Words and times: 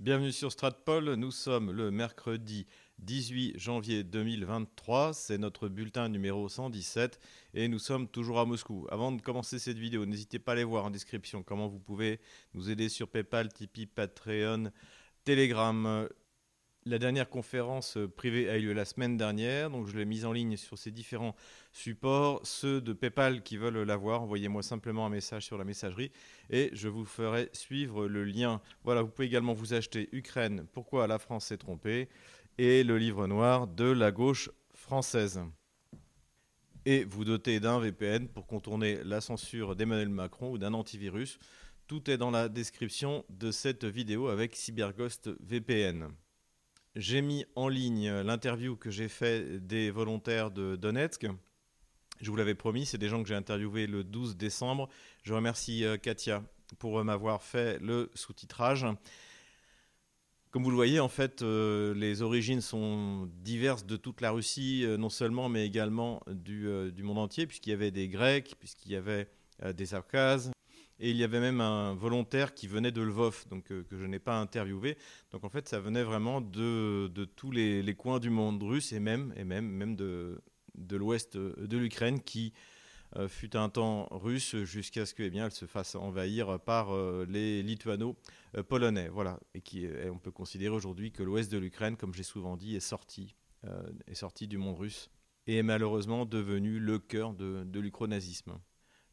Bienvenue 0.00 0.32
sur 0.32 0.50
Stratpol, 0.50 1.12
nous 1.16 1.30
sommes 1.30 1.72
le 1.72 1.90
mercredi 1.90 2.66
18 3.00 3.58
janvier 3.58 4.02
2023, 4.02 5.12
c'est 5.12 5.36
notre 5.36 5.68
bulletin 5.68 6.08
numéro 6.08 6.48
117 6.48 7.20
et 7.52 7.68
nous 7.68 7.78
sommes 7.78 8.08
toujours 8.08 8.40
à 8.40 8.46
Moscou. 8.46 8.86
Avant 8.90 9.12
de 9.12 9.20
commencer 9.20 9.58
cette 9.58 9.76
vidéo, 9.76 10.06
n'hésitez 10.06 10.38
pas 10.38 10.52
à 10.52 10.54
aller 10.54 10.64
voir 10.64 10.86
en 10.86 10.90
description 10.90 11.42
comment 11.42 11.68
vous 11.68 11.78
pouvez 11.78 12.18
nous 12.54 12.70
aider 12.70 12.88
sur 12.88 13.08
PayPal, 13.08 13.52
Tipeee, 13.52 13.84
Patreon, 13.84 14.70
Telegram. 15.22 16.08
La 16.90 16.98
dernière 16.98 17.30
conférence 17.30 17.96
privée 18.16 18.50
a 18.50 18.58
eu 18.58 18.62
lieu 18.62 18.72
la 18.72 18.84
semaine 18.84 19.16
dernière, 19.16 19.70
donc 19.70 19.86
je 19.86 19.96
l'ai 19.96 20.04
mise 20.04 20.24
en 20.24 20.32
ligne 20.32 20.56
sur 20.56 20.76
ces 20.76 20.90
différents 20.90 21.36
supports. 21.70 22.40
Ceux 22.42 22.80
de 22.80 22.92
PayPal 22.92 23.44
qui 23.44 23.56
veulent 23.56 23.84
la 23.84 23.96
voir, 23.96 24.22
envoyez-moi 24.22 24.64
simplement 24.64 25.06
un 25.06 25.08
message 25.08 25.44
sur 25.44 25.56
la 25.56 25.62
messagerie 25.62 26.10
et 26.50 26.68
je 26.72 26.88
vous 26.88 27.04
ferai 27.04 27.48
suivre 27.52 28.08
le 28.08 28.24
lien. 28.24 28.60
Voilà, 28.82 29.02
vous 29.02 29.08
pouvez 29.08 29.28
également 29.28 29.52
vous 29.52 29.72
acheter 29.72 30.08
Ukraine, 30.10 30.66
pourquoi 30.72 31.06
la 31.06 31.20
France 31.20 31.44
s'est 31.44 31.58
trompée, 31.58 32.08
et 32.58 32.82
le 32.82 32.98
livre 32.98 33.28
noir 33.28 33.68
de 33.68 33.84
la 33.84 34.10
gauche 34.10 34.50
française. 34.74 35.40
Et 36.86 37.04
vous 37.04 37.24
doter 37.24 37.60
d'un 37.60 37.78
VPN 37.78 38.26
pour 38.26 38.48
contourner 38.48 38.98
la 39.04 39.20
censure 39.20 39.76
d'Emmanuel 39.76 40.08
Macron 40.08 40.50
ou 40.50 40.58
d'un 40.58 40.74
antivirus. 40.74 41.38
Tout 41.86 42.10
est 42.10 42.18
dans 42.18 42.32
la 42.32 42.48
description 42.48 43.24
de 43.28 43.52
cette 43.52 43.84
vidéo 43.84 44.26
avec 44.26 44.56
CyberGhost 44.56 45.30
VPN. 45.38 46.08
J'ai 46.96 47.22
mis 47.22 47.44
en 47.54 47.68
ligne 47.68 48.10
l'interview 48.10 48.74
que 48.74 48.90
j'ai 48.90 49.06
fait 49.06 49.64
des 49.64 49.92
volontaires 49.92 50.50
de 50.50 50.74
Donetsk. 50.74 51.28
Je 52.20 52.30
vous 52.30 52.36
l'avais 52.36 52.56
promis, 52.56 52.84
c'est 52.84 52.98
des 52.98 53.08
gens 53.08 53.22
que 53.22 53.28
j'ai 53.28 53.36
interviewés 53.36 53.86
le 53.86 54.02
12 54.02 54.36
décembre. 54.36 54.88
Je 55.22 55.32
remercie 55.32 55.84
euh, 55.84 55.96
Katia 55.96 56.42
pour 56.80 57.02
m'avoir 57.04 57.42
fait 57.42 57.78
le 57.78 58.10
sous-titrage. 58.14 58.86
Comme 60.50 60.64
vous 60.64 60.70
le 60.70 60.76
voyez, 60.76 60.98
en 60.98 61.08
fait, 61.08 61.42
euh, 61.42 61.94
les 61.94 62.22
origines 62.22 62.60
sont 62.60 63.30
diverses 63.36 63.86
de 63.86 63.96
toute 63.96 64.20
la 64.20 64.32
Russie, 64.32 64.84
euh, 64.84 64.96
non 64.96 65.10
seulement, 65.10 65.48
mais 65.48 65.64
également 65.64 66.20
du, 66.26 66.90
du 66.90 67.04
monde 67.04 67.18
entier, 67.18 67.46
puisqu'il 67.46 67.70
y 67.70 67.74
avait 67.74 67.92
des 67.92 68.08
Grecs, 68.08 68.56
puisqu'il 68.58 68.90
y 68.90 68.96
avait 68.96 69.28
des 69.74 69.94
Abkhazes, 69.94 70.50
et 71.00 71.10
il 71.10 71.16
y 71.16 71.24
avait 71.24 71.40
même 71.40 71.60
un 71.60 71.94
volontaire 71.94 72.54
qui 72.54 72.66
venait 72.66 72.92
de 72.92 73.00
Lvov, 73.00 73.46
donc, 73.48 73.72
euh, 73.72 73.82
que 73.84 73.96
je 73.96 74.04
n'ai 74.04 74.18
pas 74.18 74.38
interviewé. 74.38 74.98
Donc 75.30 75.44
en 75.44 75.48
fait, 75.48 75.66
ça 75.66 75.80
venait 75.80 76.02
vraiment 76.02 76.40
de, 76.40 77.08
de 77.08 77.24
tous 77.24 77.50
les, 77.50 77.94
coins 77.94 78.20
du 78.20 78.30
monde 78.30 78.62
russe 78.62 78.92
et 78.92 79.00
même, 79.00 79.32
et 79.36 79.44
même, 79.44 79.66
même 79.66 79.96
de, 79.96 80.40
de 80.74 80.96
l'ouest 80.96 81.36
de 81.36 81.78
l'Ukraine 81.78 82.20
qui 82.20 82.52
euh, 83.16 83.28
fut 83.28 83.56
un 83.56 83.70
temps 83.70 84.08
russe 84.10 84.56
jusqu'à 84.64 85.06
ce 85.06 85.14
que 85.14 85.22
eh 85.22 85.50
se 85.50 85.64
fasse 85.64 85.94
envahir 85.94 86.60
par 86.60 86.94
euh, 86.94 87.26
les 87.28 87.62
lituano-polonais. 87.62 89.08
voilà, 89.08 89.40
et, 89.54 89.62
qui, 89.62 89.88
on 90.12 90.18
peut 90.18 90.30
considérer 90.30 90.74
aujourd'hui 90.74 91.12
que 91.12 91.22
l'ouest 91.22 91.50
de 91.50 91.58
l'Ukraine, 91.58 91.96
comme 91.96 92.12
j'ai 92.14 92.22
souvent 92.22 92.56
dit, 92.56 92.76
est 92.76 92.80
sorti, 92.80 93.34
est 94.06 94.14
sorti 94.14 94.48
du 94.48 94.58
monde 94.58 94.78
russe 94.78 95.10
et 95.46 95.56
est 95.56 95.62
malheureusement 95.62 96.24
devenu 96.24 96.78
le 96.78 96.98
cœur 96.98 97.34
de, 97.34 97.64
de 97.64 97.80
l'ukronazisme. 97.80 98.58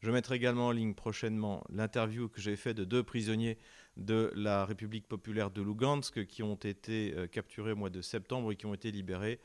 Je 0.00 0.10
mettrai 0.10 0.36
également 0.36 0.68
en 0.68 0.72
ligne 0.72 0.94
prochainement 0.94 1.64
l'interview 1.70 2.28
que 2.28 2.40
j'ai 2.40 2.56
faite 2.56 2.76
de 2.76 2.84
deux 2.84 3.02
prisonniers 3.02 3.58
de 3.96 4.32
la 4.36 4.64
République 4.64 5.08
populaire 5.08 5.50
de 5.50 5.60
Lugansk 5.60 6.24
qui 6.26 6.42
ont 6.42 6.54
été 6.54 7.14
euh, 7.16 7.26
capturés 7.26 7.72
au 7.72 7.76
mois 7.76 7.90
de 7.90 8.00
septembre 8.00 8.52
et 8.52 8.56
qui 8.56 8.66
ont 8.66 8.74
été 8.74 8.92
libérés 8.92 9.40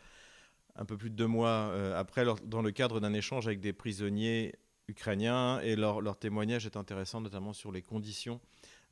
un 0.76 0.86
peu 0.86 0.98
plus 0.98 1.10
de 1.10 1.16
deux 1.16 1.28
mois 1.28 1.72
euh, 1.72 2.00
après 2.00 2.26
dans 2.46 2.62
le 2.62 2.72
cadre 2.72 3.00
d'un 3.00 3.14
échange 3.14 3.48
avec 3.48 3.60
des 3.60 3.74
prisonniers 3.74 4.54
ukrainiens 4.88 5.60
et 5.62 5.76
leur, 5.76 6.18
témoignage 6.18 6.66
est 6.66 6.78
intéressant 6.78 7.22
notamment 7.22 7.54
sur 7.54 7.72
les 7.72 7.82
conditions 7.82 8.40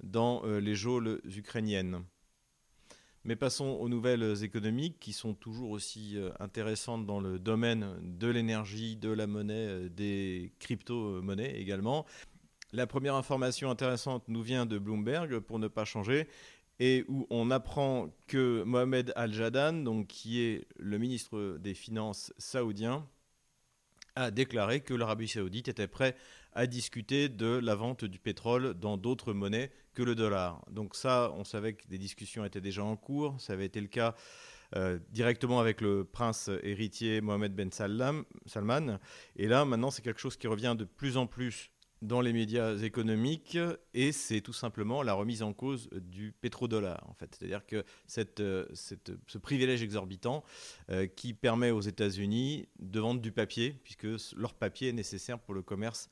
dans 0.02 0.44
euh, 0.46 0.60
les 0.60 0.76
geôles 0.76 1.22
ukrainiennes. 1.26 2.04
Mais 3.24 3.36
passons 3.36 3.78
aux 3.80 3.88
nouvelles 3.88 4.44
économiques 4.44 5.00
qui 5.00 5.14
sont 5.14 5.36
toujours 5.36 5.70
aussi 5.70 6.18
euh, 6.18 6.32
intéressantes 6.40 7.06
dans 7.06 7.20
le 7.20 7.38
domaine 7.38 7.98
de 8.02 8.28
l'énergie, 8.28 8.96
de 8.98 9.10
la 9.10 9.28
monnaie, 9.28 9.68
euh, 9.68 9.90
des 9.90 10.54
crypto-monnaies 10.60 11.56
également. 11.60 12.06
La 12.74 12.88
première 12.88 13.16
information 13.16 13.70
intéressante 13.70 14.24
nous 14.28 14.42
vient 14.42 14.66
de 14.66 14.80
Bloomberg, 14.80 15.40
pour 15.40 15.60
ne 15.60 15.68
pas 15.68 15.86
changer, 15.86 16.28
et 16.80 17.06
où 17.10 17.28
on 17.30 17.52
apprend 17.52 18.10
que 18.28 18.64
Mohamed 18.64 19.14
Al-Jadan, 19.16 19.84
donc 19.84 20.08
qui 20.08 20.42
est 20.42 20.66
le 20.78 20.98
ministre 20.98 21.58
des 21.60 21.76
Finances 21.76 22.34
saoudien, 22.40 23.08
a 24.16 24.32
déclaré 24.32 24.82
que 24.82 24.96
l'Arabie 24.96 25.28
saoudite 25.28 25.68
était 25.68 25.88
prêt 25.88 26.16
à 26.54 26.68
discuter 26.68 27.30
de 27.30 27.60
la 27.64 27.76
vente 27.76 28.06
du 28.06 28.20
pétrole 28.20 28.74
dans 28.74 28.98
d'autres 28.98 29.34
monnaies 29.34 29.72
que 29.94 30.04
le 30.04 30.16
dollar. 30.16 30.64
Donc 30.70 30.96
ça, 30.96 31.32
on 31.36 31.44
savait 31.44 31.74
que 31.74 31.88
des 31.88 31.98
discussions 31.98 32.46
étaient 32.46 32.62
déjà 32.62 32.84
en 32.84 32.96
cours. 32.96 33.40
Ça 33.40 33.54
avait 33.54 33.66
été 33.66 33.82
le 33.82 33.88
cas 33.88 34.16
euh, 34.76 35.00
directement 35.10 35.60
avec 35.60 35.82
le 35.82 36.06
prince 36.06 36.50
héritier 36.64 37.22
Mohamed 37.22 37.54
Ben 37.54 37.72
Salman. 37.72 39.00
Et 39.36 39.48
là, 39.48 39.66
maintenant, 39.66 39.92
c'est 39.92 40.02
quelque 40.02 40.22
chose 40.22 40.38
qui 40.38 40.48
revient 40.48 40.76
de 40.78 40.86
plus 40.86 41.18
en 41.18 41.28
plus 41.28 41.72
dans 42.02 42.22
les 42.22 42.34
médias 42.34 42.78
économiques 42.78 43.58
et 43.94 44.12
c'est 44.12 44.42
tout 44.42 44.54
simplement 44.54 45.04
la 45.04 45.14
remise 45.14 45.44
en 45.44 45.54
cause 45.54 45.88
du 45.92 46.32
pétrodollar 46.32 47.04
en 47.08 47.14
fait. 47.14 47.36
C'est-à-dire 47.36 47.66
que 47.66 47.84
euh, 48.40 48.66
ce 48.74 49.38
privilège 49.38 49.84
exorbitant 49.84 50.44
euh, 50.90 51.06
qui 51.06 51.34
permet 51.34 51.70
aux 51.70 51.82
États-Unis 51.82 52.68
de 52.80 53.00
vendre 53.00 53.22
du 53.22 53.32
papier 53.32 53.76
puisque 53.84 54.08
leur 54.36 54.56
papier 54.56 54.90
est 54.90 54.94
nécessaire 54.94 55.38
pour 55.38 55.54
le 55.54 55.62
commerce 55.62 56.10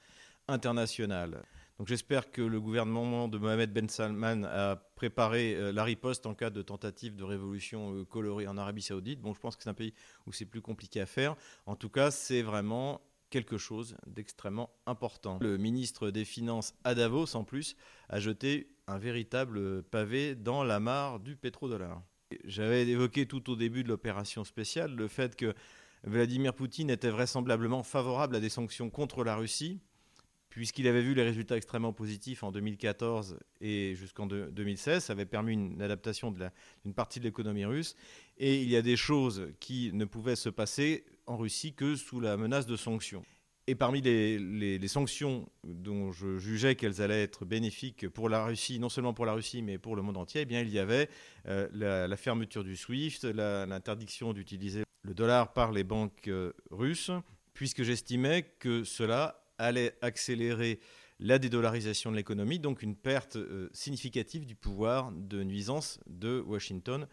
international. 0.50 1.44
Donc 1.78 1.88
j'espère 1.88 2.30
que 2.30 2.42
le 2.42 2.60
gouvernement 2.60 3.30
de 3.30 3.38
Mohamed 3.38 3.72
Ben 3.72 3.88
Salman 3.88 4.44
a 4.44 4.76
préparé 4.96 5.56
euh, 5.56 5.72
la 5.72 5.86
riposte 5.86 6.26
en 6.26 6.34
cas 6.34 6.50
de 6.50 6.62
tentative 6.62 7.16
de 7.16 7.24
révolution 7.24 8.04
colorée 8.06 8.48
en 8.48 8.58
Arabie 8.58 8.82
Saoudite. 8.82 9.22
Bon, 9.22 9.34
je 9.34 9.40
pense 9.40 9.56
que 9.56 9.64
c'est 9.64 9.70
un 9.70 9.74
pays 9.74 9.94
où 10.28 10.34
c'est 10.34 10.46
plus 10.46 10.62
compliqué 10.62 11.00
à 11.00 11.06
faire. 11.06 11.36
En 11.66 11.78
tout 11.78 11.90
cas, 11.90 12.12
c'est 12.12 12.42
vraiment 12.42 13.02
quelque 13.30 13.58
chose 13.58 13.96
d'extrêmement 14.08 14.72
important. 14.86 15.38
Le 15.42 15.58
ministre 15.58 16.10
des 16.10 16.26
Finances 16.26 16.74
à 16.84 16.96
Davos, 16.96 17.36
en 17.36 17.44
plus, 17.44 17.76
a 18.10 18.20
jeté 18.20 18.76
un 18.88 18.98
véritable 18.98 19.84
pavé 19.84 20.36
dans 20.36 20.64
la 20.64 20.80
mare 20.80 21.20
du 21.20 21.36
pétrodollar. 21.36 22.02
J'avais 22.44 22.88
évoqué 22.88 23.26
tout 23.26 23.50
au 23.50 23.56
début 23.56 23.84
de 23.84 23.88
l'opération 23.88 24.44
spéciale 24.44 24.96
le 24.96 25.08
fait 25.08 25.36
que 25.36 25.54
Vladimir 26.04 26.54
Poutine 26.54 26.90
était 26.90 27.10
vraisemblablement 27.10 27.84
favorable 27.84 28.36
à 28.36 28.40
des 28.40 28.50
sanctions 28.50 28.90
contre 28.90 29.24
la 29.24 29.36
Russie, 29.36 29.80
puisqu'il 30.50 30.88
avait 30.88 31.02
vu 31.02 31.14
les 31.14 31.24
résultats 31.24 31.58
extrêmement 31.58 31.94
positifs 31.94 32.44
en 32.44 32.52
2014 32.52 33.38
et 33.62 33.96
jusqu'en 33.96 34.26
2016. 34.26 35.04
Ça 35.04 35.14
avait 35.14 35.26
permis 35.26 35.54
une 35.54 35.82
adaptation 35.82 36.32
d'une 36.32 36.94
partie 36.94 37.20
de 37.20 37.26
l'économie 37.26 37.66
russe. 37.66 37.96
Et 38.38 38.62
il 38.62 38.70
y 38.70 38.76
a 38.76 38.82
des 38.82 38.98
choses 38.98 39.52
qui 39.60 39.92
ne 39.94 40.06
pouvaient 40.06 40.36
se 40.36 40.50
passer 40.50 41.06
en 41.28 41.38
Russie 41.38 41.74
que 41.74 41.96
sous 41.96 42.20
la 42.20 42.36
menace 42.38 42.66
de 42.66 42.76
sanctions. 42.76 43.24
Et 43.68 43.76
parmi 43.76 44.02
les, 44.02 44.88
sanctions 44.88 45.48
dont 45.64 46.12
je 46.12 46.40
jugeais 46.40 46.74
qu'elles 46.74 47.04
allaient 47.04 47.22
être 47.22 47.46
bénéfiques 47.46 48.10
pour 48.10 48.28
la 48.28 48.44
Russie, 48.46 48.80
non 48.80 48.90
seulement 48.90 49.14
pour 49.14 49.28
la 49.28 49.34
Russie, 49.34 49.62
mais 49.62 49.78
pour 49.78 49.96
le 49.96 50.02
monde 50.02 50.18
entier, 50.18 50.42
eh 50.42 50.46
bien, 50.46 50.62
il 50.62 50.70
y 50.70 50.80
avait 50.80 51.08
euh, 51.48 51.68
la, 52.08 52.18
fermeture 52.18 52.64
du 52.64 52.76
SWIFT, 52.76 53.26
l'interdiction 53.26 54.34
d'utiliser 54.34 54.86
le 55.04 55.14
dollar 55.14 55.54
par 55.54 55.72
les 55.72 55.84
banques 55.84 56.30
euh, 56.30 56.52
russes, 56.72 57.12
puisque 57.54 57.84
j'estimais 57.84 58.42
que 58.58 58.84
cela 58.84 59.39
allait 59.60 59.96
accélérer 60.02 60.80
la 61.20 61.38
dédollarisation 61.38 62.12
de 62.12 62.16
l'économie, 62.16 62.60
donc 62.60 62.82
une 62.82 62.96
perte 62.96 63.36
euh, 63.36 63.70
significative 63.74 64.46
du 64.46 64.56
pouvoir 64.56 65.12
de 65.12 65.44
nuisance 65.44 66.00
de 66.08 66.40
Washington 66.40 67.08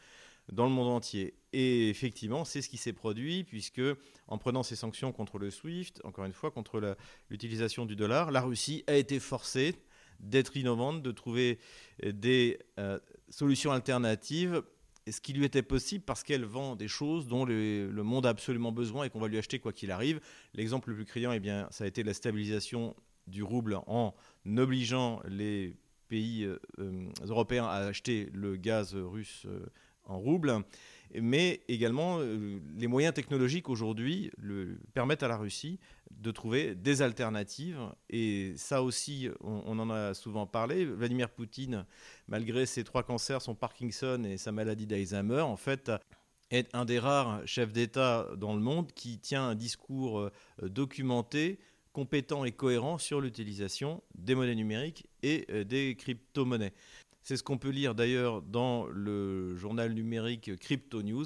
dans 0.52 0.64
le 0.64 0.70
monde 0.70 0.88
entier. 0.88 1.34
Et 1.52 1.88
effectivement, 1.88 2.44
c'est 2.44 2.62
ce 2.62 2.68
qui 2.68 2.76
s'est 2.76 2.92
produit, 2.92 3.42
puisque 3.42 3.82
en 4.28 4.38
prenant 4.38 4.62
ces 4.62 4.76
sanctions 4.76 5.12
contre 5.12 5.38
le 5.38 5.50
SWIFT, 5.50 6.00
encore 6.04 6.24
une 6.24 6.32
fois, 6.32 6.52
contre 6.52 6.96
l'utilisation 7.30 7.84
du 7.84 7.96
dollar, 7.96 8.30
la 8.30 8.42
Russie 8.42 8.84
a 8.86 8.94
été 8.94 9.18
forcée 9.18 9.74
d'être 10.20 10.56
innovante, 10.56 11.02
de 11.02 11.10
trouver 11.10 11.58
des 12.04 12.58
euh, 12.78 12.98
solutions 13.28 13.72
alternatives, 13.72 14.62
ce 15.12 15.20
qui 15.20 15.32
lui 15.32 15.44
était 15.44 15.62
possible 15.62 16.04
parce 16.04 16.22
qu'elle 16.22 16.44
vend 16.44 16.76
des 16.76 16.88
choses 16.88 17.26
dont 17.26 17.44
le, 17.44 17.88
monde 18.02 18.26
a 18.26 18.30
absolument 18.30 18.72
besoin 18.72 19.04
et 19.04 19.10
qu'on 19.10 19.20
va 19.20 19.28
lui 19.28 19.38
acheter 19.38 19.58
quoi 19.58 19.72
qu'il 19.72 19.90
arrive. 19.90 20.20
L'exemple 20.54 20.90
le 20.90 20.96
plus 20.96 21.04
criant, 21.04 21.32
eh 21.32 21.40
ça 21.70 21.84
a 21.84 21.86
été 21.86 22.02
la 22.02 22.14
stabilisation 22.14 22.94
du 23.26 23.42
rouble 23.42 23.78
en 23.86 24.14
obligeant 24.46 25.20
les 25.28 25.76
pays 26.08 26.44
euh, 26.44 26.58
euh, 26.78 27.08
européens 27.26 27.66
à 27.66 27.78
acheter 27.78 28.30
le 28.32 28.56
gaz 28.56 28.94
russe 28.94 29.46
en 30.04 30.18
rouble, 30.18 30.62
mais 31.14 31.60
également 31.68 32.18
euh, 32.20 32.58
les 32.76 32.86
moyens 32.86 33.14
technologiques 33.14 33.68
aujourd'hui 33.68 34.30
permettent 34.94 35.22
à 35.22 35.28
la 35.28 35.36
Russie 35.36 35.78
de 36.10 36.30
trouver 36.30 36.74
des 36.74 37.02
alternatives. 37.02 37.80
Et 38.10 38.54
ça 38.56 38.82
aussi, 38.82 39.28
on, 39.40 39.78
en 39.78 39.90
a 39.90 40.14
souvent 40.14 40.46
parlé. 40.46 40.84
Vladimir 40.84 41.30
Poutine, 41.30 41.84
malgré 42.28 42.66
ses 42.66 42.84
trois 42.84 43.02
cancers, 43.02 43.42
son 43.42 43.54
Parkinson 43.54 44.22
et 44.24 44.36
sa 44.36 44.52
maladie 44.52 44.86
d'Alzheimer, 44.86 45.40
en 45.40 45.56
fait, 45.56 45.90
est 46.50 46.74
un 46.74 46.84
des 46.84 46.98
rares 46.98 47.46
chefs 47.46 47.72
d'État 47.72 48.28
dans 48.36 48.54
le 48.54 48.60
monde 48.60 48.92
qui 48.92 49.18
tient 49.18 49.48
un 49.48 49.54
discours 49.54 50.20
euh, 50.20 50.30
documenté 50.62 51.58
compétent 51.92 52.44
et 52.44 52.52
cohérent 52.52 52.98
sur 52.98 53.22
l'utilisation 53.22 54.02
des 54.14 54.34
monnaies 54.34 54.54
numériques 54.54 55.08
et 55.22 55.46
euh, 55.50 55.64
des 55.64 55.96
crypto-monnaies. 55.96 56.74
C'est 57.26 57.36
ce 57.36 57.42
qu'on 57.42 57.58
peut 57.58 57.70
lire 57.70 57.96
d'ailleurs 57.96 58.40
dans 58.40 58.86
le 58.86 59.56
journal 59.56 59.92
numérique 59.92 60.54
Crypto 60.60 61.02
News 61.02 61.24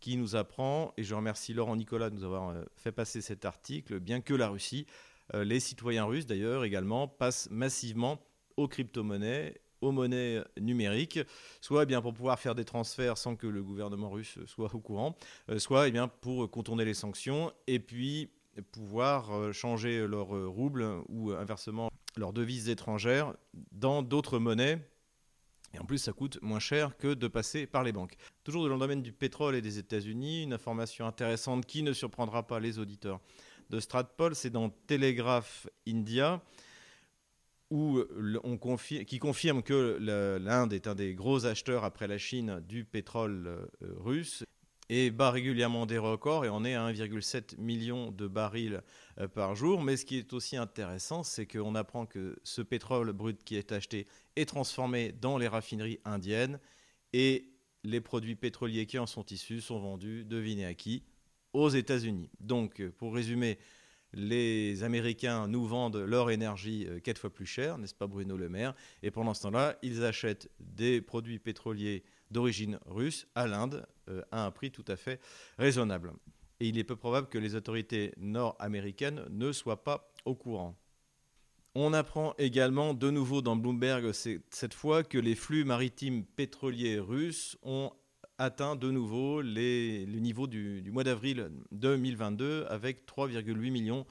qui 0.00 0.16
nous 0.16 0.34
apprend, 0.34 0.94
et 0.96 1.02
je 1.02 1.14
remercie 1.14 1.52
Laurent 1.52 1.76
Nicolas 1.76 2.08
de 2.08 2.14
nous 2.14 2.24
avoir 2.24 2.48
euh, 2.48 2.64
fait 2.74 2.90
passer 2.90 3.20
cet 3.20 3.44
article, 3.44 4.00
bien 4.00 4.22
que 4.22 4.32
la 4.32 4.48
Russie, 4.48 4.86
euh, 5.34 5.44
les 5.44 5.60
citoyens 5.60 6.06
russes 6.06 6.24
d'ailleurs 6.24 6.64
également, 6.64 7.06
passent 7.06 7.50
massivement 7.50 8.18
aux 8.56 8.66
crypto-monnaies 8.66 9.60
aux 9.82 9.92
monnaies 9.92 10.42
numériques, 10.58 11.20
soit 11.60 11.84
eh 11.86 12.00
pour 12.00 12.14
pouvoir 12.14 12.38
faire 12.38 12.54
des 12.54 12.64
transferts 12.64 13.18
sans 13.18 13.36
que 13.36 13.46
le 13.46 13.62
gouvernement 13.62 14.08
russe 14.08 14.38
soit 14.46 14.74
au 14.74 14.80
courant, 14.80 15.18
euh, 15.50 15.58
soit 15.58 15.86
eh 15.86 15.92
pour 16.22 16.50
contourner 16.50 16.86
les 16.86 16.94
sanctions 16.94 17.52
et 17.66 17.78
puis 17.78 18.30
pouvoir 18.70 19.52
changer 19.52 20.06
leur 20.06 20.28
rouble 20.28 20.86
ou 21.08 21.32
inversement 21.32 21.90
leurs 22.16 22.32
devises 22.32 22.70
étrangères 22.70 23.34
dans 23.72 24.02
d'autres 24.02 24.38
monnaies 24.38 24.78
et 25.74 25.78
en 25.78 25.84
plus, 25.84 25.98
ça 25.98 26.12
coûte 26.12 26.38
moins 26.42 26.58
cher 26.58 26.96
que 26.96 27.14
de 27.14 27.28
passer 27.28 27.66
par 27.66 27.82
les 27.82 27.92
banques. 27.92 28.16
Toujours 28.44 28.68
dans 28.68 28.74
le 28.74 28.78
domaine 28.78 29.02
du 29.02 29.12
pétrole 29.12 29.54
et 29.54 29.62
des 29.62 29.78
États-Unis, 29.78 30.42
une 30.42 30.52
information 30.52 31.06
intéressante 31.06 31.66
qui 31.66 31.82
ne 31.82 31.92
surprendra 31.92 32.46
pas 32.46 32.60
les 32.60 32.78
auditeurs 32.78 33.20
de 33.70 33.80
Stratpol, 33.80 34.34
c'est 34.34 34.50
dans 34.50 34.68
Telegraph 34.68 35.66
India, 35.88 36.42
qui 39.06 39.18
confirme 39.18 39.62
que 39.62 39.96
l'Inde 40.38 40.74
est 40.74 40.86
un 40.86 40.94
des 40.94 41.14
gros 41.14 41.46
acheteurs 41.46 41.84
après 41.84 42.06
la 42.06 42.18
Chine 42.18 42.62
du 42.68 42.84
pétrole 42.84 43.46
euh, 43.46 43.66
russe 43.96 44.44
et 44.88 45.10
bat 45.10 45.30
régulièrement 45.30 45.86
des 45.86 45.98
records 45.98 46.44
et 46.44 46.48
on 46.48 46.64
est 46.64 46.74
à 46.74 46.90
1,7 46.90 47.58
million 47.58 48.10
de 48.10 48.26
barils 48.26 48.82
euh, 49.18 49.28
par 49.28 49.54
jour. 49.54 49.82
Mais 49.82 49.96
ce 49.96 50.04
qui 50.04 50.18
est 50.18 50.32
aussi 50.32 50.56
intéressant, 50.56 51.22
c'est 51.22 51.46
qu'on 51.46 51.74
apprend 51.74 52.06
que 52.06 52.38
ce 52.42 52.62
pétrole 52.62 53.12
brut 53.12 53.42
qui 53.44 53.56
est 53.56 53.72
acheté 53.72 54.06
est 54.36 54.46
transformé 54.46 55.12
dans 55.12 55.38
les 55.38 55.48
raffineries 55.48 56.00
indiennes 56.04 56.58
et 57.12 57.48
les 57.84 58.00
produits 58.00 58.36
pétroliers 58.36 58.86
qui 58.86 58.98
en 58.98 59.06
sont 59.06 59.24
issus 59.26 59.60
sont 59.60 59.80
vendus, 59.80 60.24
devinez 60.24 60.66
à 60.66 60.74
qui, 60.74 61.02
aux 61.52 61.68
États-Unis. 61.68 62.30
Donc, 62.40 62.82
pour 62.98 63.14
résumer, 63.14 63.58
les 64.14 64.82
Américains 64.82 65.48
nous 65.48 65.66
vendent 65.66 65.96
leur 65.96 66.30
énergie 66.30 66.86
euh, 66.86 67.00
quatre 67.00 67.18
fois 67.18 67.30
plus 67.30 67.46
cher, 67.46 67.78
n'est-ce 67.78 67.94
pas 67.94 68.06
Bruno 68.06 68.36
Le 68.36 68.48
Maire? 68.48 68.74
Et 69.02 69.10
pendant 69.10 69.34
ce 69.34 69.42
temps-là, 69.42 69.78
ils 69.82 70.04
achètent 70.04 70.50
des 70.60 71.00
produits 71.00 71.38
pétroliers 71.38 72.04
d'origine 72.32 72.78
russe 72.86 73.26
à 73.34 73.46
l'Inde 73.46 73.86
euh, 74.08 74.22
à 74.32 74.44
un 74.44 74.50
prix 74.50 74.70
tout 74.70 74.84
à 74.88 74.96
fait 74.96 75.20
raisonnable. 75.58 76.12
Et 76.60 76.68
il 76.68 76.78
est 76.78 76.84
peu 76.84 76.96
probable 76.96 77.28
que 77.28 77.38
les 77.38 77.54
autorités 77.54 78.12
nord-américaines 78.16 79.24
ne 79.30 79.52
soient 79.52 79.84
pas 79.84 80.12
au 80.24 80.34
courant. 80.34 80.76
On 81.74 81.92
apprend 81.92 82.34
également 82.38 82.92
de 82.92 83.10
nouveau 83.10 83.40
dans 83.40 83.56
Bloomberg 83.56 84.12
cette 84.12 84.74
fois 84.74 85.04
que 85.04 85.18
les 85.18 85.34
flux 85.34 85.64
maritimes 85.64 86.24
pétroliers 86.24 86.98
russes 86.98 87.56
ont 87.62 87.92
atteint 88.38 88.76
de 88.76 88.90
nouveau 88.90 89.40
le 89.40 90.18
niveau 90.18 90.46
du, 90.46 90.82
mois 90.90 91.04
d'avril 91.04 91.50
2022 91.70 92.66
avec 92.68 93.06
3,8 93.06 93.70
millions 93.70 94.06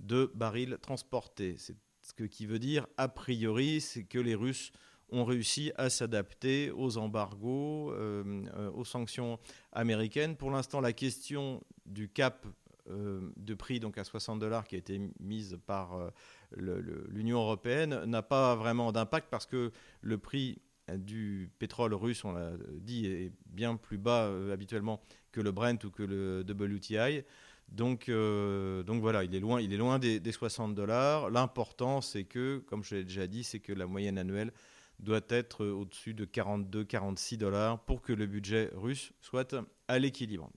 de 0.00 0.30
barils 0.34 0.76
transportés. 0.82 1.54
C'est 1.58 1.76
ce 2.02 2.24
qui 2.24 2.46
veut 2.46 2.58
dire, 2.58 2.86
a 2.96 3.08
priori, 3.08 3.82
que 4.08 4.18
les 4.18 4.34
Russes 4.34 4.70
ont 5.10 5.24
réussi 5.24 5.72
à 5.76 5.88
s'adapter 5.90 6.70
aux 6.70 6.98
embargos, 6.98 7.92
euh, 7.92 8.44
euh, 8.56 8.70
aux 8.72 8.84
sanctions 8.84 9.38
américaines. 9.72 10.36
Pour 10.36 10.50
l'instant, 10.50 10.80
la 10.80 10.92
question 10.92 11.62
du 11.84 12.08
cap 12.08 12.46
euh, 12.88 13.20
de 13.36 13.54
prix 13.54 13.80
donc 13.80 13.98
à 13.98 14.04
60 14.04 14.38
dollars 14.38 14.66
qui 14.66 14.76
a 14.76 14.78
été 14.78 15.00
mise 15.20 15.58
par 15.66 16.10
l'Union 16.56 17.38
européenne 17.38 18.04
n'a 18.04 18.22
pas 18.22 18.54
vraiment 18.54 18.92
d'impact 18.92 19.28
parce 19.30 19.46
que 19.46 19.72
le 20.00 20.18
prix 20.18 20.60
du 20.92 21.50
pétrole 21.58 21.94
russe, 21.94 22.24
on 22.24 22.32
l'a 22.32 22.52
dit, 22.80 23.06
est 23.06 23.32
bien 23.46 23.76
plus 23.76 23.98
bas 23.98 24.30
habituellement 24.52 25.00
que 25.32 25.40
le 25.40 25.50
Brent 25.50 25.84
ou 25.84 25.90
que 25.90 26.04
le 26.04 26.44
WTI. 26.48 27.24
Donc, 27.68 28.08
donc 28.08 29.00
voilà, 29.00 29.24
il 29.24 29.34
est 29.34 29.40
loin, 29.40 29.60
il 29.60 29.72
est 29.72 29.76
loin 29.76 29.98
des, 29.98 30.20
des 30.20 30.30
60 30.30 30.76
dollars. 30.76 31.28
L'important, 31.30 32.00
c'est 32.00 32.22
que, 32.22 32.58
comme 32.68 32.84
je 32.84 32.94
l'ai 32.94 33.04
déjà 33.04 33.26
dit, 33.26 33.42
c'est 33.42 33.58
que 33.58 33.72
la 33.72 33.88
moyenne 33.88 34.16
annuelle 34.16 34.52
doit 34.98 35.20
être 35.28 35.66
au-dessus 35.66 36.14
de 36.14 36.24
42-46 36.24 37.36
dollars 37.38 37.84
pour 37.84 38.02
que 38.02 38.12
le 38.12 38.26
budget 38.26 38.70
russe 38.74 39.12
soit 39.20 39.54
à 39.88 39.98
l'équilibre. 39.98 40.50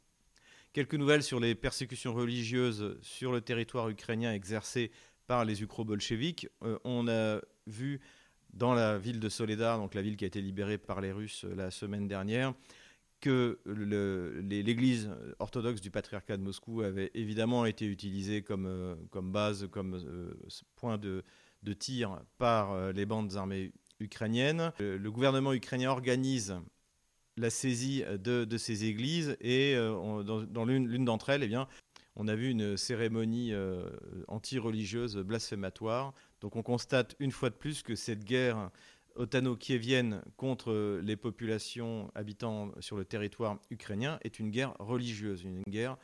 Quelques 0.72 0.96
nouvelles 0.96 1.24
sur 1.24 1.40
les 1.40 1.56
persécutions 1.56 2.14
religieuses 2.14 2.98
sur 3.02 3.32
le 3.32 3.42
territoire 3.42 3.90
ukrainien 3.90 4.34
exercées 4.34 4.92
par 5.26 5.46
les 5.46 5.62
ukro-bolcheviks. 5.62 6.48
Euh, 6.64 6.78
on 6.84 7.08
a 7.08 7.40
vu 7.68 8.02
dans 8.54 8.74
la 8.74 8.98
ville 8.98 9.20
de 9.20 9.30
Soledar, 9.30 9.78
donc 9.78 9.94
la 9.94 10.02
ville 10.02 10.16
qui 10.16 10.24
a 10.24 10.28
été 10.28 10.42
libérée 10.42 10.78
par 10.78 11.02
les 11.02 11.12
Russes 11.12 11.46
euh, 11.46 11.56
la 11.56 11.70
semaine 11.72 12.08
dernière, 12.08 12.54
que 13.20 13.60
l'Église 13.66 15.12
orthodoxe 15.40 15.82
du 15.82 15.92
patriarcat 15.92 16.38
de 16.38 16.42
Moscou 16.42 16.82
avait 16.82 17.12
évidemment 17.14 17.66
été 17.66 17.86
utilisée 17.86 18.42
comme, 18.44 18.66
euh, 18.66 18.96
base, 19.22 19.68
comme 19.70 20.34
point 20.76 20.98
de, 20.98 21.24
de 21.62 21.74
tir 21.74 22.22
par 22.38 22.94
les 22.94 23.06
bandes 23.06 23.36
armées 23.36 23.74
ukrainienne. 24.00 24.72
Le 24.80 25.10
gouvernement 25.10 25.54
ukrainien 25.54 25.92
organise 25.92 26.56
la 27.38 27.50
saisie 27.50 28.04
de, 28.18 28.58
ces 28.58 28.86
églises 28.86 29.38
et 29.42 29.74
euh, 29.76 30.24
dans, 30.24 30.66
l'une 30.66 31.06
d'entre 31.06 31.30
elles, 31.30 31.44
eh 31.44 31.48
bien, 31.48 31.68
on 32.16 32.28
a 32.28 32.36
vu 32.36 32.50
une 32.50 32.76
cérémonie 32.76 33.54
euh, 33.54 33.90
anti-religieuse 34.28 35.18
blasphématoire. 35.18 36.14
Donc 36.42 36.56
on 36.56 36.64
constate 36.64 37.16
une 37.20 37.32
fois 37.32 37.50
de 37.50 37.56
plus 37.56 37.82
que 37.82 37.96
cette 37.96 38.26
guerre 38.26 38.72
otano-kievienne 39.16 40.22
contre 40.38 41.00
les 41.02 41.16
populations 41.16 42.12
habitant 42.16 42.72
sur 42.80 42.98
le 42.98 43.06
territoire 43.06 43.60
ukrainien 43.70 44.20
est 44.22 44.40
une 44.40 44.50
guerre 44.50 44.76
religieuse, 44.80 45.44
une 45.44 45.64
guerre 45.64 45.98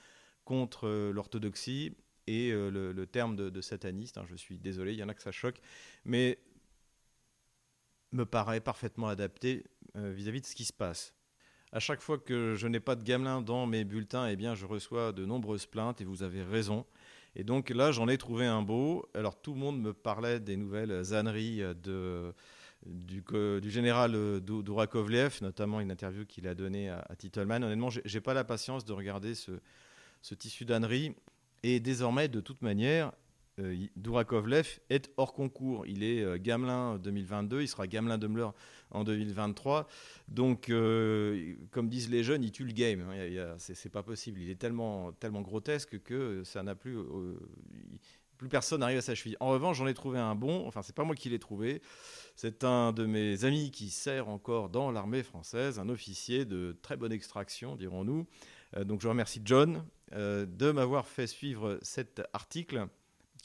contre 0.43 1.11
l'orthodoxie 1.13 1.95
et 2.27 2.51
euh, 2.51 2.69
le, 2.69 3.05
terme 3.05 3.35
de, 3.35 3.61
sataniste. 3.61 4.17
Hein, 4.17 4.25
je 4.29 4.35
suis 4.35 4.57
désolé, 4.57 4.93
il 4.93 4.99
y 4.99 5.03
en 5.03 5.09
a 5.09 5.13
que 5.13 5.21
ça 5.21 5.31
choque, 5.31 5.59
mais 6.05 6.39
me 8.15 8.25
paraît 8.25 8.61
parfaitement 8.61 9.07
adapté 9.07 9.63
euh, 9.95 10.11
vis-à-vis 10.11 10.41
de 10.41 10.45
ce 10.45 10.55
qui 10.55 10.65
se 10.65 10.73
passe. 10.73 11.13
À 11.71 11.79
chaque 11.79 12.01
fois 12.01 12.17
que 12.17 12.55
je 12.55 12.67
n'ai 12.67 12.79
pas 12.79 12.95
de 12.95 13.03
gamelin 13.03 13.41
dans 13.41 13.67
mes 13.67 13.83
bulletins, 13.83 14.27
eh 14.27 14.35
bien, 14.35 14.55
je 14.55 14.65
reçois 14.65 15.11
de 15.11 15.25
nombreuses 15.25 15.65
plaintes 15.65 16.01
et 16.01 16.05
vous 16.05 16.23
avez 16.23 16.41
raison. 16.41 16.85
Et 17.35 17.43
donc 17.43 17.69
là, 17.69 17.91
j'en 17.91 18.07
ai 18.07 18.17
trouvé 18.17 18.45
un 18.45 18.61
beau. 18.61 19.05
Alors 19.13 19.41
tout 19.41 19.53
le 19.53 19.59
monde 19.59 19.81
me 19.81 19.93
parlait 19.93 20.39
des 20.39 20.55
nouvelles 20.55 21.13
âneries 21.13 21.61
de, 21.83 22.33
du, 22.85 23.23
du, 23.61 23.69
général 23.69 24.39
Dourakovlev, 24.39 25.39
notamment 25.41 25.81
une 25.81 25.91
interview 25.91 26.25
qu'il 26.25 26.47
a 26.47 26.55
donnée 26.55 26.89
à, 26.89 27.05
à 27.09 27.15
Titelman. 27.17 27.61
Honnêtement, 27.63 27.89
j'ai 27.89 28.21
pas 28.21 28.33
la 28.33 28.45
patience 28.45 28.85
de 28.85 28.93
regarder 28.93 29.35
ce, 29.35 29.51
ce 30.21 30.33
tissu 30.33 30.63
d'âneries. 30.63 31.13
Et 31.63 31.79
désormais, 31.79 32.27
de 32.27 32.41
toute 32.41 32.61
manière, 32.61 33.11
euh, 33.59 33.87
Dourakovlev 33.95 34.79
est 34.89 35.09
hors 35.15 35.33
concours. 35.33 35.85
Il 35.87 36.03
est 36.03 36.21
euh, 36.21 36.37
Gamelin 36.37 36.97
2022, 36.97 37.61
il 37.61 37.67
sera 37.67 37.87
Gamelin 37.87 38.17
Dumbler 38.17 38.49
en 38.91 39.03
2023. 39.03 39.87
Donc, 40.27 40.69
euh, 40.69 41.55
comme 41.71 41.87
disent 41.87 42.09
les 42.09 42.23
jeunes, 42.23 42.43
il 42.43 42.51
tue 42.51 42.65
le 42.65 42.73
game. 42.73 43.05
C'est 43.57 43.91
pas 43.91 44.03
possible. 44.03 44.41
Il 44.41 44.49
est 44.49 44.59
tellement, 44.59 45.13
tellement 45.13 45.41
grotesque 45.41 46.01
que 46.03 46.43
ça 46.43 46.63
n'a 46.63 46.75
plus. 46.75 46.97
plus 48.37 48.49
personne 48.49 48.81
n'arrive 48.81 48.97
à 48.97 49.01
sa 49.01 49.15
cheville. 49.15 49.37
En 49.39 49.49
revanche, 49.49 49.77
j'en 49.77 49.87
ai 49.87 49.93
trouvé 49.93 50.19
un 50.19 50.35
bon. 50.35 50.67
Enfin, 50.67 50.81
c'est 50.81 50.95
pas 50.95 51.05
moi 51.05 51.15
qui 51.15 51.29
l'ai 51.29 51.39
trouvé. 51.39 51.81
C'est 52.35 52.65
un 52.65 52.91
de 52.91 53.05
mes 53.05 53.45
amis 53.45 53.71
qui 53.71 53.89
sert 53.89 54.27
encore 54.27 54.69
dans 54.69 54.91
l'armée 54.91 55.23
française, 55.23 55.79
un 55.79 55.87
officier 55.87 56.43
de 56.43 56.77
très 56.81 56.97
bonne 56.97 57.13
extraction, 57.13 57.77
dirons-nous. 57.77 58.27
donc, 58.83 58.99
je 58.99 59.07
remercie 59.07 59.41
John 59.45 59.85
de 60.11 60.71
m'avoir 60.71 61.07
fait 61.07 61.27
suivre 61.27 61.79
cet 61.81 62.21
article 62.33 62.89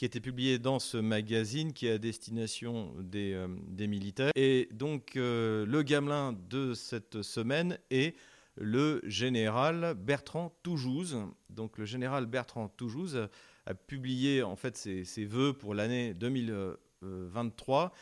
qui 0.00 0.06
était 0.06 0.18
publié 0.18 0.58
dans 0.58 0.78
ce 0.78 0.96
magazine 0.96 1.74
qui 1.74 1.86
est 1.86 1.90
à 1.90 1.98
destination 1.98 2.94
des, 3.00 3.34
euh, 3.34 3.48
militaires. 3.86 4.30
Et 4.34 4.66
donc 4.72 5.14
euh, 5.16 5.66
le 5.66 5.82
gamelin 5.82 6.34
de 6.48 6.72
cette 6.72 7.20
semaine 7.20 7.78
est 7.90 8.16
le 8.56 9.02
général 9.04 9.92
Bertrand 9.98 10.56
Toujouz. 10.62 11.18
Donc 11.50 11.76
le 11.76 11.84
général 11.84 12.24
Bertrand 12.24 12.70
Toujouz 12.70 13.28
a 13.66 13.74
publié 13.74 14.42
en 14.42 14.56
fait 14.56 14.78
ses, 14.78 15.04
ses 15.04 15.26
vœux 15.26 15.52
pour 15.52 15.74
l'année 15.74 16.14
2023 16.14 17.92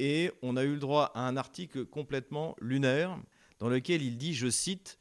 et 0.00 0.30
on 0.42 0.54
a 0.54 0.64
eu 0.64 0.74
le 0.74 0.80
droit 0.80 1.12
à 1.14 1.26
un 1.26 1.38
article 1.38 1.86
complètement 1.86 2.56
lunaire 2.60 3.18
dans 3.58 3.70
lequel 3.70 4.02
il 4.02 4.18
dit, 4.18 4.34
je 4.34 4.50
cite, 4.50 4.98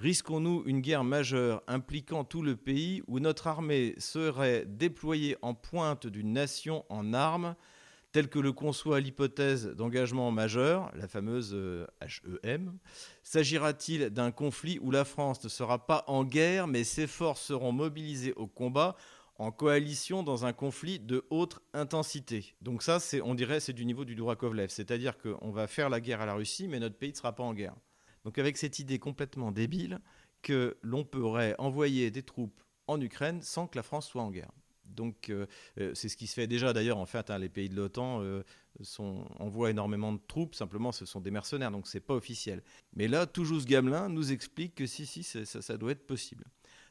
Risquons-nous 0.00 0.62
une 0.64 0.80
guerre 0.80 1.04
majeure 1.04 1.62
impliquant 1.66 2.24
tout 2.24 2.40
le 2.40 2.56
pays 2.56 3.02
où 3.06 3.20
notre 3.20 3.48
armée 3.48 3.94
serait 3.98 4.64
déployée 4.64 5.36
en 5.42 5.52
pointe 5.52 6.06
d'une 6.06 6.32
nation 6.32 6.86
en 6.88 7.12
armes, 7.12 7.54
telle 8.10 8.30
que 8.30 8.38
le 8.38 8.52
conçoit 8.52 9.00
l'hypothèse 9.00 9.66
d'engagement 9.66 10.30
majeur, 10.30 10.90
la 10.94 11.06
fameuse 11.06 11.54
HEM 12.42 12.78
S'agira-t-il 13.22 14.08
d'un 14.08 14.30
conflit 14.30 14.78
où 14.80 14.90
la 14.90 15.04
France 15.04 15.44
ne 15.44 15.50
sera 15.50 15.86
pas 15.86 16.04
en 16.06 16.24
guerre, 16.24 16.66
mais 16.66 16.82
ses 16.82 17.06
forces 17.06 17.42
seront 17.42 17.72
mobilisées 17.72 18.32
au 18.36 18.46
combat 18.46 18.96
en 19.36 19.52
coalition 19.52 20.22
dans 20.22 20.46
un 20.46 20.54
conflit 20.54 20.98
de 20.98 21.26
haute 21.28 21.58
intensité? 21.74 22.54
Donc 22.62 22.82
ça, 22.82 23.00
on 23.22 23.34
dirait, 23.34 23.60
c'est 23.60 23.74
du 23.74 23.84
niveau 23.84 24.06
du 24.06 24.14
droit 24.14 24.34
Kovlev, 24.34 24.70
c'est-à-dire 24.70 25.18
qu'on 25.18 25.50
va 25.50 25.66
faire 25.66 25.90
la 25.90 26.00
guerre 26.00 26.22
à 26.22 26.26
la 26.26 26.34
Russie, 26.34 26.68
mais 26.68 26.78
notre 26.80 26.96
pays 26.96 27.10
ne 27.10 27.16
sera 27.16 27.34
pas 27.34 27.44
en 27.44 27.52
guerre. 27.52 27.74
Donc 28.30 28.38
avec 28.38 28.58
cette 28.58 28.78
idée 28.78 29.00
complètement 29.00 29.50
débile 29.50 29.98
que 30.40 30.76
l'on 30.82 31.02
pourrait 31.02 31.56
envoyer 31.58 32.12
des 32.12 32.22
troupes 32.22 32.62
en 32.86 33.00
Ukraine 33.00 33.42
sans 33.42 33.66
que 33.66 33.76
la 33.76 33.82
France 33.82 34.06
soit 34.06 34.22
en 34.22 34.30
guerre. 34.30 34.52
Donc 34.84 35.30
euh, 35.30 35.46
euh, 35.80 35.90
c'est 35.96 36.08
ce 36.08 36.16
qui 36.16 36.28
se 36.28 36.34
fait 36.34 36.46
déjà 36.46 36.72
d'ailleurs 36.72 36.98
en 36.98 37.06
fait. 37.06 37.28
Hein, 37.28 37.40
les 37.40 37.48
pays 37.48 37.68
de 37.68 37.74
l'OTAN 37.74 38.22
euh, 38.22 38.44
envoient 39.40 39.70
énormément 39.70 40.12
de 40.12 40.20
troupes. 40.28 40.54
Simplement, 40.54 40.92
ce 40.92 41.06
sont 41.06 41.20
des 41.20 41.32
mercenaires, 41.32 41.72
donc 41.72 41.88
c'est 41.88 41.98
pas 41.98 42.14
officiel. 42.14 42.62
Mais 42.94 43.08
là, 43.08 43.26
toujours 43.26 43.64
Gamelin 43.64 44.08
nous 44.08 44.30
explique 44.30 44.76
que 44.76 44.86
si 44.86 45.06
si 45.06 45.24
ça, 45.24 45.44
ça 45.44 45.76
doit 45.76 45.90
être 45.90 46.06
possible. 46.06 46.44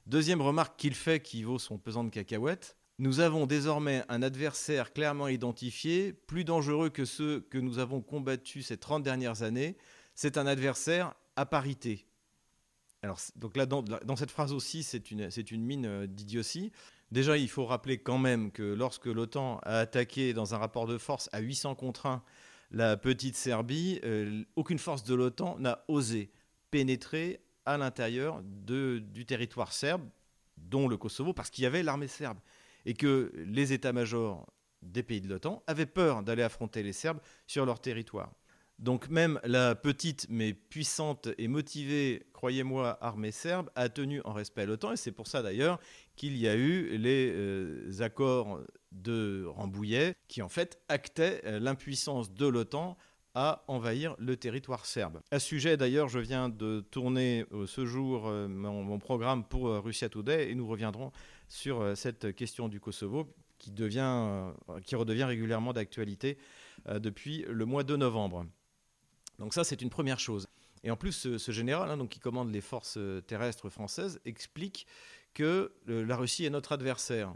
Deuxième 0.08 0.42
remarque 0.42 0.78
qu'il 0.78 0.94
fait 0.94 1.22
qui 1.22 1.44
vaut 1.44 1.58
son 1.58 1.78
pesant 1.78 2.04
de 2.04 2.10
cacahuètes. 2.10 2.76
Nous 2.98 3.22
avons 3.22 3.46
désormais 3.46 4.04
un 4.10 4.24
adversaire 4.24 4.92
clairement 4.92 5.30
identifié, 5.30 6.12
plus 6.12 6.44
dangereux 6.44 6.90
que 6.90 7.06
ceux 7.06 7.40
que 7.50 7.58
nous 7.58 7.80
avons 7.80 8.02
combattus 8.02 8.68
ces 8.68 8.78
30 8.78 9.04
dernières 9.04 9.42
années. 9.42 9.78
C'est 10.16 10.38
un 10.38 10.48
adversaire 10.48 11.14
à 11.40 11.46
parité. 11.46 12.06
Donc 13.38 13.54
dans, 13.54 14.16
cette 14.18 14.30
phrase 14.30 14.52
aussi, 14.52 14.84
c'est 14.84 15.10
une, 15.10 15.66
mine 15.66 16.06
d'idiotie. 16.06 16.72
Déjà, 17.12 17.38
il 17.38 17.50
faut 17.50 17.66
rappeler 17.66 17.98
quand 17.98 18.18
même 18.18 18.52
que 18.52 18.62
lorsque 18.62 19.06
l'OTAN 19.06 19.60
a 19.64 19.80
attaqué 19.80 20.34
dans 20.34 20.54
un 20.54 20.58
rapport 20.58 20.86
de 20.86 20.98
force 20.98 21.30
à 21.32 21.40
800 21.40 21.76
contre 21.76 22.08
1 22.08 22.24
la 22.72 22.98
petite 22.98 23.36
Serbie, 23.36 24.00
euh, 24.04 24.44
aucune 24.56 24.78
force 24.78 25.04
de 25.04 25.16
l'OTAN 25.16 25.58
n'a 25.60 25.84
osé 25.88 26.30
pénétrer 26.70 27.42
à 27.66 27.78
l'intérieur 27.78 28.44
du 28.44 29.26
territoire 29.26 29.72
serbe, 29.72 30.08
dont 30.58 30.88
le 30.88 30.98
Kosovo, 30.98 31.34
parce 31.34 31.50
qu'il 31.50 31.64
y 31.64 31.68
avait 31.68 31.84
l'armée 31.84 32.08
serbe. 32.08 32.38
Et 32.86 32.94
que 32.94 33.32
les 33.48 33.74
états-majors 33.74 34.46
des 34.82 35.04
pays 35.04 35.22
de 35.22 35.30
l'OTAN 35.30 35.64
avaient 35.68 35.86
peur 35.86 36.22
d'aller 36.22 36.44
affronter 36.44 36.84
les 36.84 36.94
Serbes 36.94 37.20
sur 37.48 37.66
leur 37.66 37.80
territoire. 37.80 38.34
Donc 38.80 39.10
même 39.10 39.42
la 39.44 39.76
petite 39.76 40.26
mais 40.30 40.54
puissante 40.54 41.28
et 41.38 41.50
motivée, 41.50 42.26
croyez-moi, 42.32 42.98
armée 43.02 43.32
serbe 43.32 43.70
a 43.76 43.90
tenu 43.90 44.22
en 44.24 44.32
respect 44.32 44.62
à 44.62 44.66
l'OTAN, 44.66 44.94
et 44.94 44.96
c'est 44.96 45.12
pour 45.12 45.28
ça 45.28 45.44
d'ailleurs 45.44 45.80
qu'il 46.16 46.38
y 46.38 46.48
a 46.48 46.56
eu 46.56 46.98
les 46.98 47.30
euh, 47.36 47.92
accords 48.00 48.62
de 48.94 49.46
Rambouillet 49.46 50.16
qui 50.30 50.42
en 50.42 50.48
fait 50.48 50.82
actaient 50.88 51.42
euh, 51.44 51.60
l'impuissance 51.60 52.34
de 52.34 52.48
l'OTAN 52.48 52.98
à 53.36 53.66
envahir 53.68 54.16
le 54.18 54.38
territoire 54.38 54.86
serbe. 54.86 55.20
À 55.30 55.40
ce 55.40 55.48
sujet, 55.48 55.76
d'ailleurs, 55.76 56.08
je 56.08 56.20
viens 56.20 56.48
de 56.48 56.80
tourner 56.80 57.46
euh, 57.52 57.68
ce 57.68 57.86
jour 57.86 58.32
mon, 58.32 58.98
programme 58.98 59.44
pour 59.44 59.68
Russia 59.84 60.08
Today 60.08 60.52
et 60.52 60.56
nous 60.56 60.68
reviendrons 60.68 61.12
sur 61.50 61.98
cette 61.98 62.34
question 62.34 62.70
du 62.70 62.80
Kosovo 62.80 63.28
qui, 63.58 63.72
devient, 63.72 64.52
qui 64.86 64.96
redevient 64.96 65.26
régulièrement 65.26 65.74
d'actualité 65.74 66.38
depuis 66.88 67.44
le 67.50 67.66
mois 67.66 67.84
de 67.84 67.98
novembre. 67.98 68.46
Donc 69.40 69.54
ça, 69.54 69.64
c'est 69.64 69.82
une 69.82 69.90
première 69.90 70.20
chose. 70.20 70.48
Et 70.84 70.92
en 70.92 70.96
plus, 70.96 71.38
ce, 71.38 71.52
général, 71.52 71.90
hein, 71.90 71.98
donc, 71.98 72.10
qui 72.10 72.20
commande 72.20 72.52
les 72.52 72.62
forces 72.62 72.98
euh, 72.98 73.22
terrestres 73.22 73.70
françaises, 73.70 74.22
explique 74.26 74.86
que 75.34 75.74
euh, 75.90 76.06
la 76.06 76.16
Russie 76.16 76.46
est 76.46 76.50
notre 76.50 76.72
adversaire. 76.72 77.34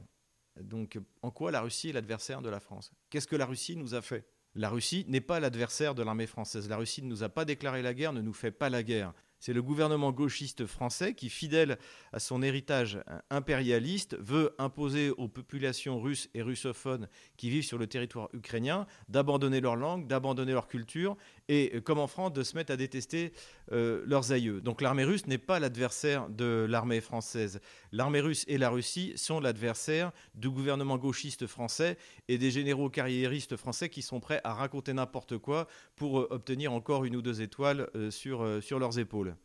Donc 0.59 0.99
en 1.23 1.31
quoi 1.31 1.51
la 1.51 1.61
Russie 1.61 1.89
est 1.89 1.93
l'adversaire 1.93 2.41
de 2.41 2.49
la 2.49 2.59
France? 2.59 2.91
Qu'est-ce 3.09 3.27
que 3.27 3.35
la 3.35 3.45
Russie 3.45 3.75
nous 3.75 3.95
a 3.95 4.01
fait? 4.01 4.27
La 4.55 4.69
Russie 4.69 5.03
n'est 5.07 5.21
pas 5.21 5.39
l'adversaire 5.39 5.95
de 5.95 6.03
l'armée 6.03 6.27
française. 6.27 6.69
La 6.69 6.77
Russie 6.77 7.01
ne 7.01 7.07
nous 7.07 7.23
a 7.23 7.29
pas 7.29 7.43
déclaré 7.43 7.81
la 7.81 7.95
guerre, 7.95 8.13
ne 8.13 8.21
nous 8.21 8.33
fait 8.33 8.51
pas 8.51 8.69
la 8.69 8.83
guerre. 8.83 9.13
C'est 9.45 9.51
le 9.51 9.61
gouvernement 9.61 10.13
gauchiste 10.13 10.65
français 10.65 11.15
qui, 11.15 11.29
fidèle 11.29 11.77
à 12.13 12.19
son 12.19 12.41
héritage 12.41 13.03
impérialiste, 13.29 14.15
veut 14.21 14.55
imposer 14.57 15.09
aux 15.09 15.27
populations 15.27 15.99
russes 15.99 16.29
et 16.33 16.41
russophones 16.41 17.09
qui 17.35 17.49
vivent 17.49 17.65
sur 17.65 17.77
le 17.77 17.85
territoire 17.85 18.29
ukrainien 18.31 18.87
d'abandonner 19.09 19.59
leur 19.59 19.75
langue, 19.75 20.07
d'abandonner 20.07 20.53
leur 20.53 20.69
culture 20.69 21.17
et, 21.49 21.81
comme 21.81 21.99
en 21.99 22.07
France, 22.07 22.31
de 22.31 22.41
se 22.41 22.55
mettre 22.55 22.71
à 22.71 22.77
détester 22.77 23.33
euh, 23.73 24.01
leurs 24.05 24.31
aïeux. 24.31 24.61
Donc 24.61 24.81
l'armée 24.81 25.03
russe 25.03 25.27
n'est 25.27 25.37
pas 25.37 25.59
l'adversaire 25.59 26.29
de 26.29 26.65
l'armée 26.69 27.01
française. 27.01 27.59
L'armée 27.93 28.21
russe 28.21 28.43
et 28.47 28.57
la 28.57 28.71
Russie 28.71 29.13
sont 29.15 29.39
l'adversaire 29.39 30.11
du 30.33 30.49
gouvernement 30.49 30.97
gauchiste 30.97 31.45
français 31.45 31.95
et 32.27 32.39
des 32.39 32.49
généraux 32.49 32.89
carriéristes 32.89 33.55
français 33.55 33.87
qui 33.87 34.01
sont 34.01 34.19
prêts 34.19 34.41
à 34.43 34.55
raconter 34.55 34.93
n'importe 34.93 35.37
quoi 35.37 35.67
pour 35.95 36.21
euh, 36.21 36.27
obtenir 36.31 36.73
encore 36.73 37.05
une 37.05 37.15
ou 37.15 37.21
deux 37.21 37.43
étoiles 37.43 37.91
euh, 37.93 38.09
sur, 38.09 38.63
sur 38.63 38.79
leurs 38.79 38.97
épaules. 38.97 39.35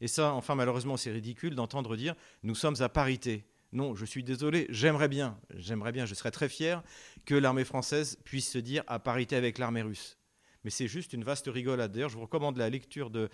Et 0.00 0.06
ça, 0.06 0.34
enfin, 0.34 0.54
malheureusement, 0.54 0.96
c'est 0.96 1.10
ridicule 1.10 1.56
d'entendre 1.56 1.96
dire 1.96 2.14
nous 2.44 2.54
sommes 2.54 2.80
à 2.80 2.88
parité. 2.88 3.44
Non, 3.72 3.96
je 3.96 4.04
suis 4.04 4.22
désolé, 4.22 4.66
j'aimerais 4.70 5.08
bien, 5.08 5.36
j'aimerais 5.56 5.90
bien, 5.90 6.06
je 6.06 6.14
serais 6.14 6.30
très 6.30 6.48
fier 6.48 6.84
que 7.24 7.34
l'armée 7.34 7.64
française 7.64 8.18
puisse 8.22 8.48
se 8.48 8.58
dire 8.58 8.84
à 8.86 9.00
parité 9.00 9.34
avec 9.34 9.58
l'armée 9.58 9.82
russe. 9.82 10.16
Mais 10.62 10.70
c'est 10.70 10.86
juste 10.86 11.12
une 11.12 11.24
vaste 11.24 11.48
rigolade. 11.48 11.90
D'ailleurs, 11.90 12.08
je 12.08 12.14
vous 12.14 12.22
recommande 12.22 12.56
la 12.56 12.70
lecture 12.70 13.10
de 13.10 13.28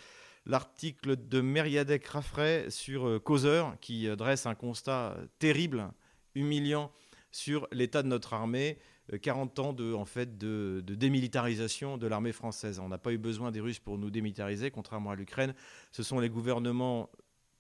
l'article 0.47 1.17
de 1.17 1.41
Meriadec 1.41 2.07
Raffray 2.07 2.71
sur 2.71 3.07
euh, 3.07 3.19
Causeur, 3.19 3.79
qui 3.81 4.09
euh, 4.09 4.17
dresse 4.17 4.47
un 4.47 4.55
constat 4.55 5.17
terrible, 5.39 5.91
humiliant 6.35 6.93
sur 7.31 7.69
l'état 7.73 8.03
de 8.03 8.09
notre 8.09 8.35
armée 8.35 8.79
40 9.21 9.59
euh, 9.59 9.63
ans 9.63 9.73
de, 9.73 10.81
de, 10.81 10.95
démilitarisation 10.95 11.99
de 11.99 12.07
l'armée 12.07 12.33
française. 12.33 12.79
On 12.79 12.89
n'a 12.89 12.99
pas 12.99 13.13
eu 13.13 13.19
besoin 13.19 13.51
des 13.51 13.61
Russes 13.61 13.79
pour 13.79 13.99
nous 13.99 14.11
démilitariser, 14.11 14.71
contrairement 14.71 15.11
à 15.11 15.17
l'Ukraine. 15.17 15.55
Ce 15.91 16.03
sont 16.03 16.19
les 16.19 16.29
gouvernements 16.29 17.11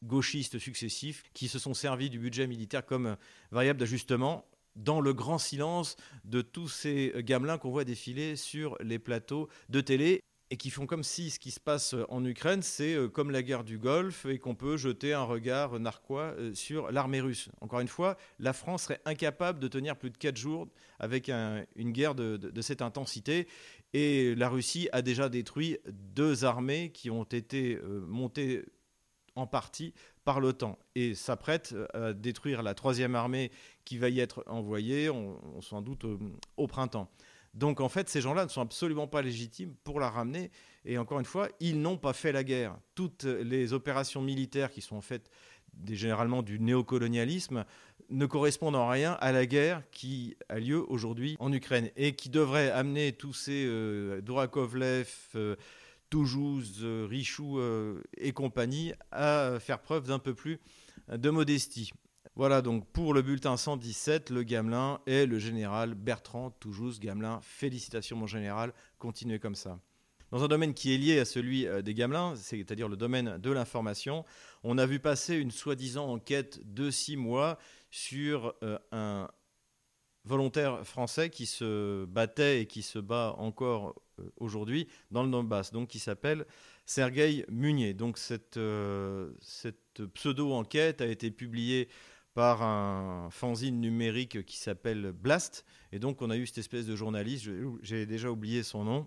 gauchistes 0.02 0.58
successifs 0.58 1.22
qui 1.32 1.48
se 1.48 1.58
sont 1.58 1.74
servis 1.74 2.10
du 2.10 2.18
budget 2.18 2.46
militaire 2.46 2.84
comme 2.84 3.16
variable 3.52 3.78
d'ajustement 3.78 4.44
dans 4.74 5.00
le 5.00 5.12
grand 5.12 5.38
silence 5.38 5.96
de 6.24 6.42
tous 6.42 6.68
ces 6.68 7.12
gamelins 7.18 7.58
qu'on 7.58 7.70
voit 7.70 7.84
défiler 7.84 8.36
sur 8.36 8.76
les 8.80 8.98
plateaux 8.98 9.48
de 9.68 9.80
télé 9.80 10.22
et 10.52 10.58
qui 10.58 10.68
font 10.68 10.84
comme 10.84 11.02
si 11.02 11.30
ce 11.30 11.38
qui 11.38 11.50
se 11.50 11.58
passe 11.58 11.94
en 12.10 12.22
Ukraine, 12.26 12.60
c'est 12.60 12.92
euh, 12.92 13.08
comme 13.08 13.30
la 13.30 13.42
guerre 13.42 13.64
du 13.64 13.78
Golfe 13.78 14.26
et 14.26 14.38
qu'on 14.38 14.54
peut 14.54 14.76
jeter 14.76 15.14
un 15.14 15.22
regard 15.22 15.80
narquois 15.80 16.34
euh, 16.36 16.54
sur 16.54 16.92
l'armée 16.92 17.22
russe. 17.22 17.48
Encore 17.62 17.80
une 17.80 17.88
fois, 17.88 18.18
la 18.38 18.52
France 18.52 18.82
serait 18.82 19.00
incapable 19.06 19.60
de 19.60 19.68
tenir 19.68 19.96
plus 19.96 20.10
de 20.10 20.18
4 20.18 20.36
jours 20.36 20.68
avec 20.98 21.30
une 21.30 21.92
guerre 21.92 22.14
de, 22.14 22.60
cette 22.60 22.82
intensité. 22.82 23.48
Et 23.94 24.34
la 24.34 24.50
Russie 24.50 24.90
a 24.92 25.00
déjà 25.00 25.30
détruit 25.30 25.78
deux 25.86 26.44
armées 26.44 26.90
qui 26.92 27.08
ont 27.08 27.24
été 27.24 27.76
euh, 27.76 28.04
montées 28.06 28.62
en 29.34 29.46
partie 29.46 29.94
par 30.26 30.38
l'OTAN 30.38 30.78
et 30.94 31.14
s'apprête 31.14 31.74
à 31.94 32.12
détruire 32.12 32.62
la 32.62 32.74
troisième 32.74 33.14
armée 33.14 33.50
qui 33.86 33.96
va 33.96 34.10
y 34.10 34.20
être 34.20 34.44
envoyée, 34.46 35.08
on, 35.08 35.62
sans 35.62 35.80
doute 35.80 36.04
au 36.58 36.66
printemps. 36.66 37.10
Donc 37.54 37.80
en 37.80 37.88
fait, 37.88 38.08
ces 38.08 38.20
gens-là 38.20 38.44
ne 38.44 38.50
sont 38.50 38.62
absolument 38.62 39.06
pas 39.06 39.22
légitimes 39.22 39.74
pour 39.84 40.00
la 40.00 40.08
ramener. 40.10 40.50
Et 40.84 40.98
encore 40.98 41.18
une 41.18 41.26
fois, 41.26 41.48
ils 41.60 41.80
n'ont 41.80 41.98
pas 41.98 42.12
fait 42.12 42.32
la 42.32 42.44
guerre. 42.44 42.76
Toutes 42.94 43.24
les 43.24 43.72
opérations 43.72 44.22
militaires 44.22 44.70
qui 44.70 44.80
sont 44.80 45.00
faites 45.00 45.30
généralement 45.90 46.42
du 46.42 46.60
néocolonialisme 46.60 47.64
ne 48.10 48.26
correspondent 48.26 48.76
en 48.76 48.88
rien 48.88 49.12
à 49.20 49.32
la 49.32 49.46
guerre 49.46 49.82
qui 49.90 50.36
a 50.48 50.58
lieu 50.58 50.84
aujourd'hui 50.90 51.36
en 51.40 51.52
Ukraine 51.52 51.90
et 51.96 52.14
qui 52.14 52.28
devrait 52.28 52.70
amener 52.70 53.12
tous 53.12 53.32
ces 53.32 53.64
euh, 53.66 54.20
euh, 55.34 55.56
Toujouz, 56.10 56.80
euh, 56.82 57.06
Richou 57.08 57.58
euh, 57.58 58.02
et 58.18 58.32
compagnie 58.32 58.92
à 59.10 59.58
faire 59.60 59.80
preuve 59.80 60.08
d'un 60.08 60.18
peu 60.18 60.34
plus 60.34 60.60
de 61.10 61.30
modestie. 61.30 61.92
Voilà 62.34 62.62
donc 62.62 62.86
pour 62.92 63.12
le 63.12 63.20
bulletin 63.20 63.58
117, 63.58 64.30
le 64.30 64.42
Gamelin 64.42 65.00
et 65.06 65.26
le 65.26 65.38
général 65.38 65.94
Bertrand 65.94 66.50
Toujous 66.50 66.98
Gamelin. 66.98 67.40
Félicitations 67.42 68.16
mon 68.16 68.26
général, 68.26 68.72
continuez 68.98 69.38
comme 69.38 69.54
ça. 69.54 69.78
Dans 70.30 70.42
un 70.42 70.48
domaine 70.48 70.72
qui 70.72 70.94
est 70.94 70.96
lié 70.96 71.18
à 71.18 71.26
celui 71.26 71.66
euh, 71.66 71.82
des 71.82 71.92
Gamelins, 71.92 72.34
c'est-à-dire 72.36 72.88
le 72.88 72.96
domaine 72.96 73.36
de 73.36 73.50
l'information, 73.50 74.24
on 74.64 74.78
a 74.78 74.86
vu 74.86 74.98
passer 74.98 75.36
une 75.36 75.50
soi-disant 75.50 76.06
enquête 76.08 76.58
de 76.64 76.90
six 76.90 77.18
mois 77.18 77.58
sur 77.90 78.54
euh, 78.62 78.78
un 78.92 79.28
volontaire 80.24 80.86
français 80.86 81.28
qui 81.28 81.44
se 81.44 82.06
battait 82.06 82.62
et 82.62 82.66
qui 82.66 82.80
se 82.80 82.98
bat 82.98 83.34
encore 83.36 83.94
euh, 84.20 84.32
aujourd'hui 84.38 84.88
dans 85.10 85.22
le 85.22 85.30
Donbass, 85.30 85.70
donc 85.70 85.88
qui 85.88 85.98
s'appelle 85.98 86.46
Sergueï 86.86 87.44
Munier. 87.50 87.92
Donc 87.92 88.16
cette, 88.16 88.58
cette 89.42 90.02
pseudo-enquête 90.14 91.02
a 91.02 91.06
été 91.06 91.30
publiée 91.30 91.90
par 92.34 92.62
un 92.62 93.28
fanzine 93.30 93.80
numérique 93.80 94.44
qui 94.44 94.56
s'appelle 94.56 95.12
Blast. 95.12 95.64
Et 95.92 95.98
donc, 95.98 96.22
on 96.22 96.30
a 96.30 96.36
eu 96.36 96.46
cette 96.46 96.58
espèce 96.58 96.86
de 96.86 96.96
journaliste, 96.96 97.48
j'ai 97.82 98.06
déjà 98.06 98.30
oublié 98.30 98.62
son 98.62 98.84
nom, 98.84 99.06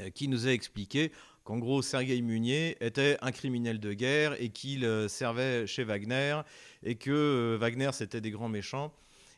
euh, 0.00 0.10
qui 0.10 0.28
nous 0.28 0.46
a 0.46 0.52
expliqué 0.52 1.12
qu'en 1.44 1.58
gros, 1.58 1.82
Sergei 1.82 2.20
Munier 2.20 2.76
était 2.84 3.16
un 3.22 3.32
criminel 3.32 3.80
de 3.80 3.92
guerre 3.92 4.40
et 4.40 4.50
qu'il 4.50 4.84
euh, 4.84 5.08
servait 5.08 5.66
chez 5.66 5.82
Wagner 5.82 6.40
et 6.82 6.94
que 6.94 7.10
euh, 7.10 7.58
Wagner, 7.58 7.90
c'était 7.92 8.20
des 8.20 8.30
grands 8.30 8.48
méchants 8.48 8.92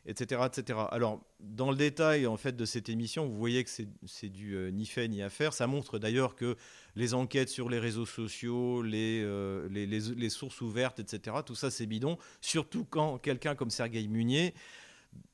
etc., 0.07 0.42
etc. 0.47 0.78
Alors, 0.90 1.21
dans 1.40 1.71
le 1.71 1.76
détail 1.76 2.26
en 2.26 2.37
fait 2.37 2.57
de 2.57 2.64
cette 2.64 2.88
émission, 2.88 3.26
vous 3.26 3.37
voyez 3.37 3.64
que 3.64 3.71
c'est 3.71 4.28
du 4.28 4.54
euh, 4.54 4.71
ni 4.71 4.87
fait 4.87 5.09
ni 5.09 5.23
à 5.23 5.28
faire. 5.28 5.52
Ça 5.52 5.66
montre 5.66 5.99
d'ailleurs 5.99 6.35
que 6.37 6.57
les 6.97 7.14
enquêtes 7.14 7.49
sur 7.49 7.69
les 7.69 7.78
réseaux 7.78 8.07
sociaux, 8.07 8.83
les, 8.83 9.23
euh, 9.23 9.69
les, 9.69 10.30
sources 10.30 10.61
ouvertes, 10.61 11.00
etc., 11.00 11.37
tout 11.45 11.54
ça 11.54 11.71
c'est 11.71 11.87
bidon. 11.87 12.19
Surtout 12.40 12.85
quand 12.85 13.19
quelqu'un 13.19 13.54
comme 13.54 13.71
Sergueï 13.71 14.09
Munier 14.09 14.54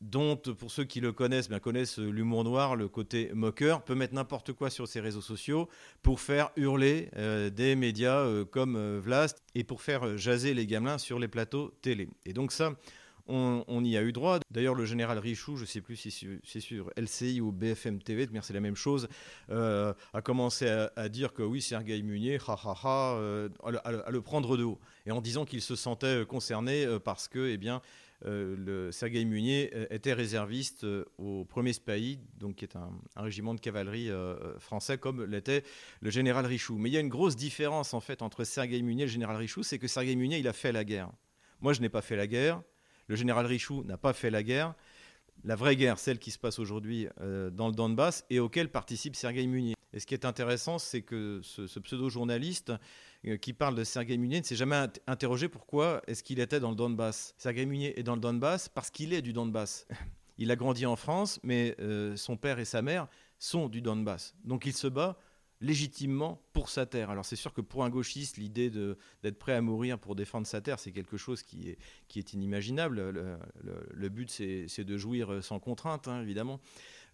dont, 0.01 0.37
pour 0.37 0.71
ceux 0.71 0.85
qui 0.85 1.01
le 1.01 1.13
connaissent, 1.13 1.49
connaissent 1.61 1.99
l'humour 1.99 2.45
noir, 2.45 2.77
le 2.77 2.89
côté 2.89 3.31
moqueur, 3.35 3.85
peut 3.85 3.95
mettre 3.95 4.15
n'importe 4.15 4.55
quoi 4.55 4.71
sur 4.71 4.89
ses 4.89 5.01
réseaux 5.01 5.21
sociaux 5.21 5.69
pour 6.03 6.19
faire 6.19 6.51
hurler 6.57 7.11
euh, 7.17 7.51
des 7.51 7.77
médias 7.77 8.27
comme 8.47 8.99
Vlast 8.99 9.43
et 9.55 9.65
pour 9.65 9.83
faire 9.83 10.17
jaser 10.17 10.55
les 10.55 10.67
gamelins 10.67 10.97
sur 10.97 11.19
les 11.19 11.29
plateaux 11.29 11.75
télé. 11.83 12.09
Et 12.25 12.33
donc 12.33 12.53
ça, 12.53 12.73
on, 13.29 13.85
y 13.85 13.97
a 13.97 14.03
eu 14.03 14.13
droit. 14.13 14.39
D'ailleurs, 14.51 14.75
le 14.75 14.85
général 14.85 15.19
Richoux, 15.19 15.57
je 15.57 15.63
ne 15.63 15.67
sais 15.67 15.81
plus 15.81 15.97
si 15.97 16.39
c'est 16.45 16.61
sur 16.61 16.91
LCI 16.97 17.41
ou 17.41 17.53
BFM 17.53 18.03
TV, 18.03 18.29
c'est 18.43 18.55
la 18.55 18.61
même 18.61 18.77
chose, 18.77 19.09
a 19.51 20.23
commencé 20.23 20.69
à, 20.69 21.09
dire 21.09 21.33
que 21.33 21.43
oui, 21.43 21.61
Sergueï 21.61 22.03
Munier, 22.03 22.39
ha, 22.47 22.57
ha, 22.65 22.75
ha, 22.83 23.19
à, 23.85 24.11
le 24.11 24.21
prendre 24.21 24.57
de 24.57 24.65
haut. 24.65 24.79
Et 25.07 25.13
en 25.13 25.21
disant 25.21 25.45
qu'il 25.45 25.63
se 25.63 25.77
sentait 25.77 26.25
concerné 26.27 26.87
parce 27.05 27.29
que, 27.29 27.49
eh 27.49 27.57
bien, 27.57 27.81
euh, 28.25 28.57
le 28.57 29.25
Munier 29.25 29.71
euh, 29.75 29.87
était 29.91 30.15
réserviste 30.15 30.85
euh, 30.85 31.05
au 31.19 31.45
1er 31.45 31.75
Spahi, 31.75 32.19
donc 32.39 32.57
qui 32.57 32.65
est 32.65 32.77
un, 32.77 32.91
régiment 33.17 33.55
de 33.55 33.61
cavalerie 33.61 34.11
français, 34.59 34.99
comme 34.99 35.25
l'était 35.25 35.65
le 36.01 36.11
général 36.11 36.47
Richoux. 36.47 36.79
Mais 36.79 36.89
il 36.89 36.93
y 36.93 36.97
a 36.97 37.01
une 37.01 37.09
grosse 37.09 37.37
différence 37.37 37.95
en 37.95 38.01
fait 38.01 38.23
entre 38.23 38.45
Sergueï 38.45 38.83
Munier 38.83 39.03
et 39.03 39.07
le 39.07 39.13
général 39.13 39.37
Richoux, 39.37 39.63
c'est 39.63 39.79
que 39.79 39.89
Sergueï 39.89 40.17
Munier, 40.17 40.39
il 40.39 40.49
a 40.49 40.53
fait 40.53 40.73
la 40.73 40.85
guerre. 40.85 41.11
Moi, 41.61 41.73
je 41.73 41.81
n'ai 41.81 41.89
pas 41.89 42.03
fait 42.03 42.17
la 42.17 42.27
guerre. 42.27 42.63
Le 43.09 43.17
général 43.17 43.47
Richoux 43.47 43.85
n'a 43.85 43.97
pas 43.97 44.13
fait 44.13 44.31
la 44.31 44.43
guerre. 44.43 44.75
La 45.45 45.55
vraie 45.55 45.77
guerre, 45.77 45.99
celle 45.99 46.19
qui 46.19 46.31
se 46.31 46.39
passe 46.39 46.59
aujourd'hui 46.59 47.09
dans 47.19 47.69
le 47.69 47.75
Donbass, 47.75 48.25
et 48.31 48.41
auquel 48.41 48.71
participe 48.71 49.15
Sergueï 49.15 49.47
Munier. 49.47 49.75
Et 49.93 50.01
ce 50.01 50.07
qui 50.07 50.15
est 50.15 50.25
intéressant, 50.25 50.79
c'est 50.79 51.03
que 51.03 51.41
ce 51.43 51.79
pseudo-journaliste 51.79 52.73
euh, 53.27 53.37
qui 53.37 53.53
parle 53.53 53.75
de 53.75 53.85
Sergei 53.85 54.17
Munier 54.17 54.41
ne 54.41 54.45
s'est 54.45 54.57
jamais 54.57 54.87
interrogé 55.07 55.49
pourquoi 55.49 56.03
est-ce 56.07 56.23
qu'il 56.23 56.39
était 56.39 56.61
dans 56.61 56.71
le 56.71 56.77
Donbass. 56.77 57.35
Sergei 57.39 57.67
Munier 57.67 57.99
est 57.99 58.03
dans 58.03 58.15
le 58.15 58.21
Donbass 58.21 58.69
parce 58.69 58.91
qu'il 58.91 59.13
est 59.13 59.23
du 59.23 59.33
Donbass. 59.33 59.87
Il 60.39 60.51
a 60.51 60.57
grandi 60.57 60.85
en 60.85 60.97
France, 60.97 61.41
mais 61.43 61.75
euh, 61.81 62.15
son 62.15 62.37
père 62.37 62.59
et 62.59 62.67
sa 62.67 62.83
mère 62.83 63.09
sont 63.39 63.71
du 63.71 63.81
Donbass. 63.81 64.35
Donc 64.45 64.67
il 64.67 64.75
se 64.75 64.87
bat 64.87 65.19
légitimement 65.61 66.43
pour 66.53 66.69
sa 66.69 66.87
terre. 66.87 67.11
Alors 67.11 67.25
c'est 67.25 67.37
sûr 67.37 67.53
que 67.53 67.61
pour 67.61 67.85
un 67.85 67.91
gauchiste, 67.91 68.37
l'idée 68.37 68.71
d'être 68.71 69.39
prêt 69.39 69.55
à 69.55 69.61
mourir 69.61 69.99
pour 69.99 70.15
défendre 70.15 70.47
sa 70.47 70.61
terre, 70.61 70.79
c'est 70.79 70.93
quelque 70.93 71.17
chose 71.17 71.43
qui 71.43 71.71
est, 71.71 71.79
qui 72.09 72.19
est 72.19 72.33
inimaginable. 72.33 73.01
Le, 73.63 74.09
but, 74.09 74.31
c'est 74.31 74.85
de 74.85 74.97
jouir 74.97 75.43
sans 75.43 75.59
contrainte, 75.59 76.09
hein, 76.09 76.23
évidemment, 76.23 76.61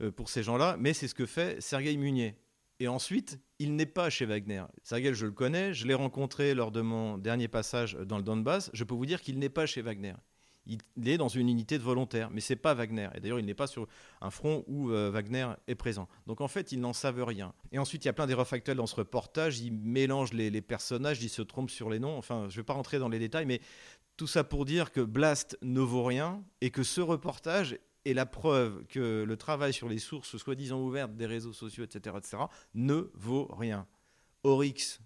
euh, 0.01 0.11
pour 0.11 0.29
ces 0.29 0.43
gens-là. 0.43 0.77
Mais 0.79 0.93
c'est 0.93 1.09
ce 1.09 1.15
que 1.15 1.27
fait 1.27 1.61
Sergei 1.61 1.97
Munier. 1.97 2.37
Et 2.81 2.89
ensuite, 2.89 3.39
il 3.59 3.77
n'est 3.77 3.87
pas 3.87 4.11
chez 4.11 4.25
Wagner. 4.25 4.65
Sergei, 4.83 5.15
je 5.15 5.27
le 5.27 5.33
connais, 5.33 5.73
je 5.73 5.87
l'ai 5.87 5.95
rencontré 5.95 6.55
lors 6.55 6.73
de 6.73 6.81
mon 6.81 7.17
dernier 7.17 7.47
passage 7.47 7.95
dans 7.95 8.17
le 8.17 8.25
Donbass. 8.25 8.71
Je 8.73 8.83
peux 8.83 8.95
vous 8.95 9.07
dire 9.07 9.21
qu'il 9.23 9.39
n'est 9.39 9.49
pas 9.49 9.67
chez 9.67 9.83
Wagner. 9.83 10.15
Il 10.67 11.09
est 11.09 11.19
dans 11.19 11.29
une 11.29 11.49
unité 11.49 11.77
de 11.77 11.83
volontaires, 11.83 12.31
mais 12.31 12.41
c'est 12.41 12.57
pas 12.57 12.75
Wagner. 12.75 13.09
Et 13.15 13.21
d'ailleurs, 13.21 13.41
il 13.41 13.47
n'est 13.47 13.55
pas 13.55 13.67
sur 13.67 13.89
un 14.21 14.31
front 14.31 14.65
où 14.69 14.91
euh, 14.91 15.11
Wagner 15.11 15.49
est 15.67 15.75
présent. 15.75 16.09
Donc 16.27 16.41
en 16.41 16.49
fait, 16.49 16.73
ils 16.73 16.81
n'en 16.81 16.93
savent 16.93 17.23
rien. 17.25 17.53
Et 17.73 17.79
ensuite, 17.79 18.05
il 18.05 18.09
y 18.09 18.11
a 18.11 18.13
plein 18.13 18.27
d'erreurs 18.27 18.47
factuelles 18.47 18.77
dans 18.77 18.87
ce 18.87 18.95
reportage. 18.95 19.61
Il 19.61 19.73
mélange 19.73 20.33
les, 20.33 20.63
personnages, 20.63 21.23
il 21.23 21.29
se 21.29 21.43
trompe 21.43 21.71
sur 21.71 21.91
les 21.91 21.99
noms. 21.99 22.17
Enfin, 22.17 22.47
je 22.49 22.55
ne 22.55 22.63
vais 22.63 22.65
pas 22.65 22.75
rentrer 22.75 22.99
dans 22.99 23.09
les 23.09 23.19
détails, 23.19 23.47
mais 23.47 23.61
tout 24.17 24.27
ça 24.27 24.45
pour 24.45 24.65
dire 24.65 24.93
que 24.93 25.01
Blast 25.01 25.59
ne 25.63 25.81
vaut 25.81 26.05
rien 26.05 26.45
et 26.61 26.71
que 26.71 26.83
ce 26.83 27.01
reportage 27.01 27.79
et 28.05 28.15
la 28.15 28.27
preuve 28.27 28.85
que 28.87 29.25
le 29.27 29.37
travail 29.37 29.73
sur 29.73 29.89
les 29.89 29.99
sources 29.99 30.37
soi-disant 30.37 30.81
ouvertes 30.81 31.17
des 31.17 31.27
réseaux 31.27 31.53
sociaux, 31.53 31.85
etc., 31.85 32.17
etc., 32.19 32.45
ne 32.75 33.11
vaut 33.15 33.49
rien. 33.53 33.87
Oryx, 34.45 35.01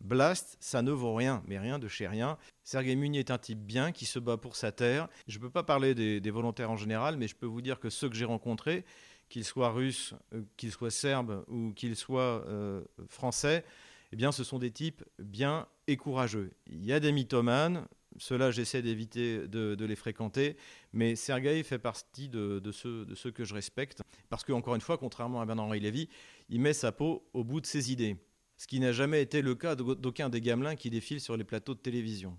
Blast, 0.00 0.56
ça 0.60 0.82
ne 0.82 0.92
vaut 0.92 1.14
rien, 1.14 1.42
mais 1.46 1.58
rien 1.58 1.78
de 1.78 1.88
chez 1.88 2.06
rien. 2.06 2.38
Sergei 2.62 2.94
Munier 2.94 3.20
est 3.20 3.30
un 3.30 3.38
type 3.38 3.58
bien 3.58 3.92
qui 3.92 4.06
se 4.06 4.18
bat 4.18 4.36
pour 4.36 4.56
sa 4.56 4.72
terre. 4.72 5.08
Je 5.26 5.38
ne 5.38 5.42
peux 5.42 5.50
pas 5.50 5.64
parler 5.64 5.94
des, 5.94 6.30
volontaires 6.30 6.70
en 6.70 6.76
général, 6.76 7.16
mais 7.16 7.26
je 7.26 7.34
peux 7.34 7.46
vous 7.46 7.62
dire 7.62 7.80
que 7.80 7.90
ceux 7.90 8.08
que 8.08 8.14
j'ai 8.14 8.24
rencontrés, 8.24 8.84
qu'ils 9.28 9.44
soient 9.44 9.70
russes, 9.70 10.14
euh, 10.34 10.42
qu'ils 10.56 10.72
soient 10.72 10.90
serbes 10.90 11.44
ou 11.48 11.72
qu'ils 11.72 11.96
soient 11.96 12.44
euh, 12.46 12.82
français, 13.08 13.64
eh 14.12 14.16
bien, 14.16 14.32
ce 14.32 14.44
sont 14.44 14.58
des 14.58 14.70
types 14.70 15.04
bien 15.18 15.66
et 15.86 15.96
courageux. 15.96 16.52
Il 16.66 16.84
y 16.84 16.92
a 16.92 17.00
des 17.00 17.12
mythomanes, 17.12 17.86
ceux-là, 18.18 18.50
j'essaie 18.50 18.82
d'éviter 18.82 19.46
de, 19.48 19.84
les 19.84 19.96
fréquenter, 19.96 20.56
mais 20.92 21.16
Sergueï 21.16 21.62
fait 21.62 21.78
partie 21.78 22.28
de, 22.28 22.60
ceux, 22.72 23.30
que 23.32 23.44
je 23.44 23.54
respecte, 23.54 24.02
parce 24.28 24.44
qu'encore 24.44 24.74
une 24.74 24.80
fois, 24.80 24.98
contrairement 24.98 25.40
à 25.40 25.46
Bernard-Henri 25.46 25.80
Lévy, 25.80 26.08
il 26.48 26.60
met 26.60 26.72
sa 26.72 26.92
peau 26.92 27.28
au 27.32 27.44
bout 27.44 27.60
de 27.60 27.66
ses 27.66 27.92
idées, 27.92 28.16
ce 28.58 28.66
qui 28.66 28.80
n'a 28.80 28.92
jamais 28.92 29.22
été 29.22 29.40
le 29.40 29.54
cas 29.54 29.74
d'aucun 29.74 30.28
des 30.28 30.40
gamelins 30.40 30.76
qui 30.76 30.90
défilent 30.90 31.20
sur 31.20 31.36
les 31.36 31.44
plateaux 31.44 31.74
de 31.74 31.80
télévision. 31.80 32.38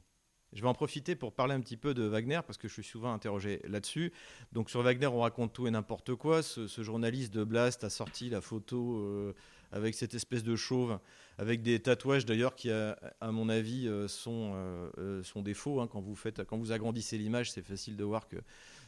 Je 0.54 0.62
vais 0.62 0.68
en 0.68 0.74
profiter 0.74 1.16
pour 1.16 1.34
parler 1.34 1.54
un 1.54 1.60
petit 1.62 1.78
peu 1.78 1.94
de 1.94 2.04
Wagner, 2.04 2.40
parce 2.46 2.58
que 2.58 2.68
je 2.68 2.74
suis 2.74 2.84
souvent 2.84 3.14
interrogé 3.14 3.62
là-dessus. 3.68 4.12
Donc 4.52 4.70
sur 4.70 4.82
Wagner, 4.82 5.08
on 5.08 5.20
raconte 5.22 5.54
tout 5.54 5.68
et 5.68 5.72
n'importe 5.72 6.16
quoi. 6.16 6.42
Ce, 6.42 6.68
journaliste 6.84 7.34
de 7.34 7.44
Blast 7.44 7.84
a 7.84 7.90
sorti 7.90 8.30
la 8.30 8.42
photo 8.42 8.98
euh, 8.98 9.34
avec 9.72 9.96
cette 9.96 10.14
espèce 10.14 10.44
de 10.44 10.56
chauve, 10.56 11.00
avec 11.38 11.62
des 11.62 11.80
tatouages 11.80 12.26
d'ailleurs 12.26 12.56
qui, 12.56 12.72
à, 12.72 12.98
mon 13.22 13.50
avis, 13.50 13.88
euh, 13.88 14.08
sont, 14.08 14.52
euh, 14.56 14.90
euh, 14.98 15.24
sont 15.24 15.42
des 15.42 15.54
faux. 15.54 15.80
Hein. 15.82 15.88
Quand, 15.88 16.02
vous 16.02 16.16
faites, 16.16 16.44
quand 16.44 16.58
vous 16.58 16.72
agrandissez 16.72 17.18
l'image, 17.18 17.52
c'est 17.52 17.62
facile 17.62 17.96
de 17.96 18.04
voir 18.04 18.28
que 18.28 18.38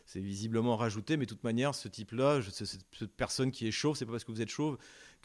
c'est 0.06 0.20
visiblement 0.20 0.76
rajouté, 0.76 1.18
mais 1.18 1.26
de 1.26 1.30
toute 1.30 1.44
manière, 1.44 1.76
ce 1.76 1.88
type-là, 1.88 2.42
cette 2.52 2.86
personne 3.16 3.52
qui 3.52 3.68
est 3.68 3.72
chauve, 3.72 3.96
c'est 3.96 4.06
pas 4.06 4.12
parce 4.12 4.24
que 4.24 4.32
vous 4.32 4.42
êtes 4.42 4.50
chauve 4.50 4.78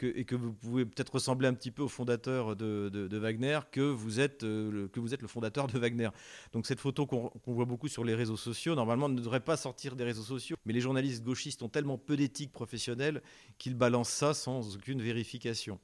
et 0.03 0.25
que 0.25 0.35
vous 0.35 0.53
pouvez 0.53 0.85
peut-être 0.85 1.13
ressembler 1.13 1.47
un 1.47 1.53
petit 1.53 1.71
peu 1.71 1.81
au 1.81 1.87
fondateur 1.87 2.55
de, 2.55 3.17
Wagner 3.17 3.59
que 3.71 3.81
vous, 3.81 4.19
êtes, 4.19 4.43
le, 4.43 4.87
que 4.87 4.99
vous 4.99 5.13
êtes 5.13 5.21
le 5.21 5.27
fondateur 5.27 5.67
de 5.67 5.79
Wagner. 5.79 6.09
Donc 6.53 6.67
cette 6.67 6.79
photo 6.79 7.05
qu'on 7.05 7.31
voit 7.47 7.65
beaucoup 7.65 7.87
sur 7.87 8.03
les 8.03 8.13
réseaux 8.13 8.37
sociaux, 8.37 8.75
normalement, 8.75 9.09
ne 9.09 9.19
devrait 9.19 9.39
pas 9.39 9.57
sortir 9.57 9.95
des 9.95 10.03
réseaux 10.03 10.23
sociaux, 10.23 10.55
mais 10.65 10.73
les 10.73 10.81
journalistes 10.81 11.23
gauchistes 11.23 11.63
ont 11.63 11.69
tellement 11.69 11.97
peu 11.97 12.15
d'éthique 12.15 12.51
professionnelle 12.51 13.21
qu'ils 13.57 13.75
balancent 13.75 14.09
ça 14.09 14.33
sans 14.33 14.75
aucune 14.75 15.01
vérification. 15.01 15.79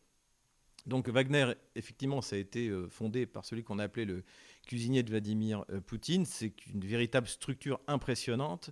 Donc 0.85 1.07
Wagner, 1.07 1.53
effectivement, 1.75 2.21
ça 2.21 2.35
a 2.35 2.39
été 2.39 2.67
euh, 2.67 2.89
fondé 2.89 3.25
par 3.25 3.45
celui 3.45 3.63
qu'on 3.63 3.79
a 3.79 3.83
appelé 3.83 4.05
le 4.05 4.23
cuisinier 4.65 5.03
de 5.03 5.09
Vladimir 5.09 5.65
euh, 5.69 5.79
Poutine. 5.81 6.25
C'est 6.25 6.53
une 6.73 6.85
véritable 6.85 7.27
structure 7.27 7.79
impressionnante. 7.87 8.71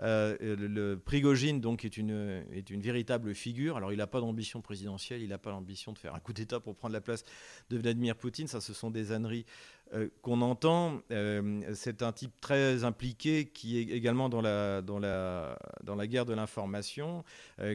Euh, 0.00 0.36
le, 0.40 0.96
Prigogine, 0.96 1.60
donc, 1.60 1.84
est 1.84 1.96
une, 1.96 2.44
est 2.52 2.70
une 2.70 2.80
véritable 2.80 3.34
figure. 3.34 3.76
Alors, 3.76 3.92
il 3.92 3.98
n'a 3.98 4.06
pas 4.06 4.20
d'ambition 4.20 4.60
présidentielle, 4.60 5.22
il 5.22 5.28
n'a 5.28 5.38
pas 5.38 5.50
l'ambition 5.50 5.92
de 5.92 5.98
faire 5.98 6.14
un 6.14 6.20
coup 6.20 6.32
d'État 6.32 6.60
pour 6.60 6.74
prendre 6.76 6.94
la 6.94 7.00
place 7.00 7.24
de 7.70 7.78
Vladimir 7.78 8.16
Poutine. 8.16 8.46
Ça, 8.46 8.60
ce 8.60 8.72
sont 8.72 8.90
des 8.90 9.12
âneries 9.12 9.46
euh, 9.92 10.08
qu'on 10.22 10.40
entend. 10.40 11.02
c'est 11.74 12.02
un 12.02 12.12
type 12.12 12.32
très 12.40 12.84
impliqué 12.84 13.46
qui 13.46 13.78
est 13.78 13.94
également 13.94 14.28
dans 14.28 14.40
la, 14.40 14.80
dans 14.80 14.98
la, 14.98 15.58
dans 15.84 15.94
la 15.94 16.06
guerre 16.06 16.24
de 16.24 16.34
l'information, 16.34 17.24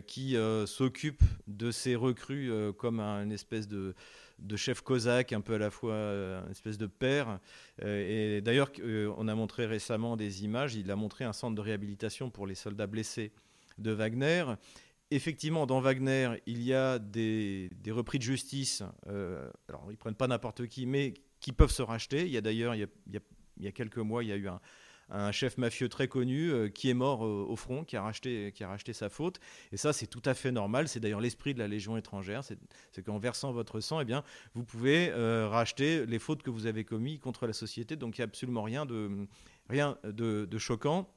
qui 0.07 0.35
s'occupe 0.65 1.21
de 1.47 1.71
ses 1.71 1.95
recrues 1.95 2.51
comme 2.77 2.99
un 2.99 3.29
espèce 3.29 3.67
de 3.67 3.95
de 4.39 4.55
chef 4.55 4.81
cosaque, 4.81 5.33
un 5.33 5.41
peu 5.41 5.55
à 5.55 5.57
la 5.57 5.69
fois 5.69 5.93
euh, 5.93 6.43
une 6.45 6.51
espèce 6.51 6.77
de 6.77 6.85
père. 6.87 7.39
Euh, 7.83 8.37
et 8.37 8.41
d'ailleurs, 8.41 8.71
euh, 8.79 9.13
on 9.17 9.27
a 9.27 9.35
montré 9.35 9.65
récemment 9.65 10.15
des 10.15 10.43
images. 10.43 10.75
Il 10.75 10.91
a 10.91 10.95
montré 10.95 11.25
un 11.25 11.33
centre 11.33 11.55
de 11.55 11.61
réhabilitation 11.61 12.29
pour 12.29 12.47
les 12.47 12.55
soldats 12.55 12.87
blessés 12.87 13.31
de 13.77 13.91
Wagner. 13.91 14.45
Effectivement, 15.09 15.65
dans 15.65 15.79
Wagner, 15.79 16.41
il 16.45 16.61
y 16.61 16.73
a 16.73 16.99
des, 16.99 17.69
repris 17.89 18.17
de 18.17 18.23
justice. 18.23 18.83
alors, 19.07 19.87
ils 19.89 19.97
prennent 19.97 20.15
pas 20.15 20.27
n'importe 20.27 20.67
qui, 20.67 20.85
mais 20.85 21.13
qui 21.39 21.53
peuvent 21.53 21.71
se 21.71 21.81
racheter. 21.81 22.25
Il 22.25 22.31
y 22.31 22.37
a 22.37 22.41
d'ailleurs, 22.41 22.75
il, 22.75 22.87
il, 23.07 23.63
y 23.63 23.67
a 23.67 23.71
quelques 23.71 23.97
mois, 23.97 24.23
il 24.23 24.27
y 24.27 24.33
a 24.33 24.35
eu 24.35 24.49
un, 24.49 24.59
un 25.09 25.31
chef 25.31 25.57
mafieux 25.57 25.89
très 25.89 26.07
connu 26.07 26.51
euh, 26.51 26.69
qui 26.69 26.89
est 26.89 26.93
mort 26.93 27.25
euh, 27.25 27.45
au 27.47 27.55
front, 27.55 27.83
qui 27.83 27.95
a, 27.95 28.01
racheté, 28.01 28.51
qui 28.53 28.63
a 28.63 28.67
racheté 28.67 28.93
sa 28.93 29.09
faute. 29.09 29.39
Et 29.71 29.77
ça, 29.77 29.93
c'est 29.93 30.07
tout 30.07 30.21
à 30.25 30.33
fait 30.33 30.51
normal. 30.51 30.87
C'est 30.87 30.99
d'ailleurs 30.99 31.21
l'esprit 31.21 31.53
de 31.53 31.59
la 31.59 31.67
Légion 31.67 31.97
étrangère. 31.97 32.43
C'est 32.43 33.03
qu'en 33.03 33.17
versant 33.17 33.51
votre 33.51 33.79
sang, 33.79 33.99
eh 34.01 34.05
bien, 34.05 34.23
vous 34.53 34.63
pouvez 34.63 35.09
euh, 35.09 35.47
racheter 35.47 36.05
les 36.05 36.19
fautes 36.19 36.43
que 36.43 36.49
vous 36.49 36.65
avez 36.65 36.83
commises 36.83 37.19
contre 37.19 37.47
la 37.47 37.53
société. 37.53 37.95
Donc 37.95 38.17
il 38.17 38.21
n'y 38.21 38.23
a 38.23 38.27
absolument 38.27 38.63
rien 38.63 38.85
de, 38.85 39.27
rien 39.69 39.97
de, 40.03 40.57
choquant. 40.57 41.09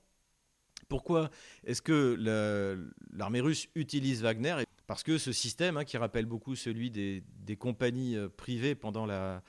Pourquoi 0.88 1.30
est-ce 1.64 1.82
que 1.82 2.16
l'armée 3.12 3.40
russe 3.40 3.68
utilise 3.74 4.22
Wagner? 4.22 4.56
Parce 4.86 5.04
que 5.04 5.18
ce 5.18 5.30
système, 5.30 5.76
hein, 5.76 5.84
qui 5.84 5.96
rappelle 5.96 6.26
beaucoup 6.26 6.56
celui 6.56 6.90
des, 6.90 7.22
des 7.44 7.56
compagnies 7.56 8.16
privées 8.36 8.74
pendant 8.74 9.06
la, 9.06 9.42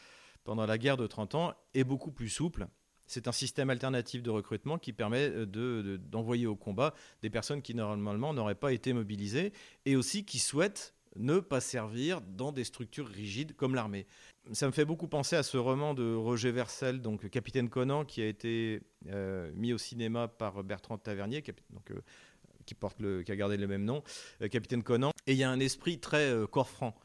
pendant 0.44 0.68
la 0.68 0.78
guerre 0.78 0.98
de 0.98 1.08
30 1.08 1.36
ans, 1.36 1.54
est 1.74 1.84
beaucoup 1.84 2.12
plus 2.12 2.30
souple 2.30 2.68
c'est 3.12 3.28
un 3.28 3.34
système 3.34 3.70
alternatif 3.70 4.24
de 4.24 4.30
recrutement 4.30 4.78
qui 4.78 4.94
permet 4.94 5.30
euh, 5.30 5.98
d'envoyer 5.98 6.48
au 6.48 6.56
combat 6.56 6.94
des 7.22 7.30
personnes 7.30 7.62
qui 7.62 7.76
normalement 7.76 8.34
n'auraient 8.34 8.56
pas 8.56 8.72
été 8.72 8.94
mobilisées 8.94 9.52
et 9.86 9.98
aussi 9.98 10.24
qui 10.24 10.40
souhaitent 10.40 10.96
ne 11.18 11.42
pas 11.42 11.60
servir 11.60 12.22
dans 12.22 12.54
des 12.54 12.64
structures 12.64 13.08
rigides 13.08 13.54
comme 13.58 13.76
l'armée. 13.76 14.08
Ça 14.54 14.66
me 14.66 14.72
fait 14.72 14.86
beaucoup 14.86 15.10
penser 15.10 15.36
à 15.36 15.44
ce 15.44 15.58
roman 15.58 15.94
de 15.94 16.16
Roger 16.16 16.52
Versel, 16.52 17.02
donc 17.02 17.30
Capitaine 17.30 17.70
Conan, 17.70 18.06
qui 18.06 18.22
a 18.22 18.28
été 18.28 18.82
euh, 19.08 19.52
mis 19.56 19.74
au 19.74 19.78
cinéma 19.78 20.30
par 20.30 20.64
Bertrand 20.64 20.98
Tavernier, 20.98 21.44
donc, 21.72 21.92
euh, 21.92 22.00
qui, 22.66 22.76
porte 22.76 23.02
le, 23.02 23.24
qui 23.24 23.32
a 23.34 23.36
gardé 23.36 23.58
le 23.58 23.68
même 23.68 23.84
nom, 23.84 24.04
Capitaine 24.50 24.84
Conan. 24.84 25.12
Et 25.28 25.34
il 25.34 25.38
y 25.38 25.44
a 25.44 25.50
un 25.50 25.60
esprit 25.60 26.00
très 26.00 26.34
corps 26.50 26.70
franc 26.70 26.96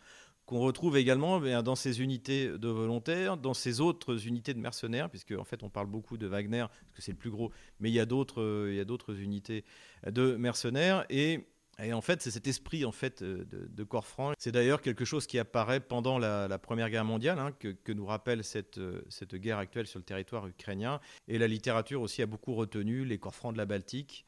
qu'on 0.47 0.61
retrouve 0.61 0.97
également 0.97 1.45
eh 1.45 1.63
dans 1.63 1.75
ces 1.75 2.01
unités 2.01 2.49
de 2.49 2.69
volontaires, 2.69 3.37
dans 3.37 3.55
ces 3.55 3.81
autres 3.81 4.27
unités 4.27 4.55
de 4.55 4.61
mercenaires, 4.61 5.11
puisque 5.11 5.33
en 5.33 5.45
fait 5.45 5.63
on 5.63 5.69
parle 5.69 5.89
beaucoup 5.89 6.17
de 6.17 6.27
Wagner, 6.27 6.67
parce 6.69 6.93
que 6.95 7.03
c'est 7.03 7.13
le 7.13 7.19
plus 7.19 7.31
gros, 7.31 7.51
mais 7.81 7.91
il 7.91 7.95
y 7.95 8.01
a 8.01 8.07
d'autres, 8.07 8.83
d'autres 8.85 9.21
unités 9.21 9.65
de 10.07 10.37
mercenaires, 10.37 11.05
et 11.09 11.47
en 11.93 12.01
fait, 12.01 12.23
c'est 12.23 12.31
cet 12.31 12.47
esprit 12.47 12.85
en 12.85 12.93
fait 12.93 13.23
de, 13.23 13.47
de 13.51 13.85
corps 13.85 14.07
franc. 14.07 14.33
C'est 14.39 14.53
d'ailleurs 14.53 14.81
quelque 14.81 15.05
chose 15.05 15.27
qui 15.27 15.39
apparaît 15.39 15.81
pendant 15.81 16.19
la, 16.19 16.59
Première 16.59 16.89
Guerre 16.89 17.05
mondiale, 17.05 17.39
hein, 17.39 17.53
que, 17.59 17.93
nous 17.93 18.07
rappelle 18.07 18.43
cette, 18.45 18.81
cette 19.11 19.35
guerre 19.35 19.59
actuelle 19.59 19.87
sur 19.87 19.99
le 19.99 20.05
territoire 20.05 20.47
ukrainien. 20.47 21.01
Et 21.29 21.39
la 21.39 21.47
littérature 21.47 22.01
aussi 22.01 22.23
a 22.23 22.27
beaucoup 22.27 22.55
retenu 22.55 23.05
les 23.05 23.19
corps 23.19 23.35
francs 23.35 23.53
de 23.53 23.59
la 23.59 23.67
Baltique, 23.67 24.25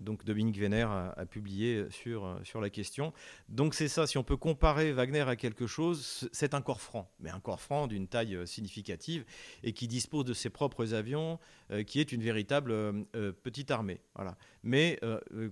donc 0.00 0.24
Dominique 0.24 0.58
Vénère 0.58 0.90
a, 0.90 1.26
publié 1.26 1.86
sur, 1.90 2.38
sur 2.44 2.60
la 2.60 2.70
question. 2.70 3.12
Donc 3.48 3.74
c'est 3.74 3.88
ça, 3.88 4.06
si 4.06 4.18
on 4.18 4.24
peut 4.24 4.36
comparer 4.36 4.92
Wagner 4.92 5.20
à 5.20 5.36
quelque 5.36 5.66
chose, 5.66 6.28
c'est 6.32 6.54
un 6.54 6.62
corps 6.62 6.80
franc, 6.80 7.10
mais 7.20 7.30
un 7.30 7.40
corps 7.40 7.60
franc 7.60 7.86
d'une 7.86 8.08
taille 8.08 8.36
euh, 8.36 8.46
significative 8.46 9.24
et 9.62 9.72
qui 9.72 9.88
dispose 9.88 10.24
de 10.24 10.34
ses 10.34 10.50
propres 10.50 10.94
avions, 10.94 11.38
euh, 11.70 11.82
qui 11.82 12.00
est 12.00 12.12
une 12.12 12.22
véritable 12.22 12.72
euh, 12.72 13.32
petite 13.42 13.70
armée. 13.70 14.00
Voilà. 14.14 14.36
Mais 14.62 15.00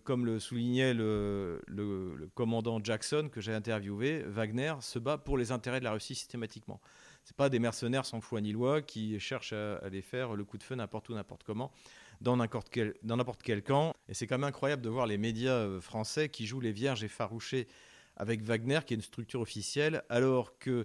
comme 0.05 0.25
le 0.25 0.39
soulignait 0.39 0.95
le, 0.95 1.61
commandant 2.35 2.79
Jackson 2.83 3.29
que 3.31 3.41
j'ai 3.41 3.53
interviewé, 3.53 4.23
Wagner 4.23 4.75
se 4.81 5.01
bat 5.01 5.19
pour 5.19 5.37
les 5.37 5.51
intérêts 5.51 5.81
de 5.81 5.85
la 5.85 5.93
Russie 5.93 6.15
systématiquement. 6.15 6.81
Ce 7.25 7.35
pas 7.35 7.49
des 7.49 7.59
mercenaires 7.59 8.07
sans 8.07 8.21
foi 8.21 8.41
ni 8.41 8.53
loi 8.53 8.83
qui 8.83 9.19
cherchent 9.19 9.53
à 9.53 9.77
aller 9.79 10.01
faire 10.01 10.37
le 10.37 10.45
coup 10.45 10.59
de 10.59 10.63
feu 10.63 10.77
n'importe 10.77 11.09
où, 11.09 11.15
n'importe 11.15 11.43
comment 11.43 11.73
dans 12.21 12.37
n'importe 12.37 12.69
quel, 12.71 13.63
camp. 13.63 13.95
Et 14.09 14.15
c'est 14.15 14.27
quand 14.27 14.39
même 14.39 14.49
incroyable 14.49 14.83
de 14.83 14.89
voir 14.89 15.07
les 15.07 15.19
médias 15.19 15.53
euh, 15.53 15.81
français 15.81 16.29
qui 16.29 16.47
jouent 16.47 16.61
les 16.61 16.73
vierges 16.73 17.05
effarouchées 17.05 17.67
avec 18.17 18.43
Wagner, 18.43 18.81
qui 18.87 18.95
est 18.95 18.97
une 18.97 19.03
structure 19.03 19.41
officielle, 19.41 20.03
alors 20.09 20.59
qu'il 20.59 20.85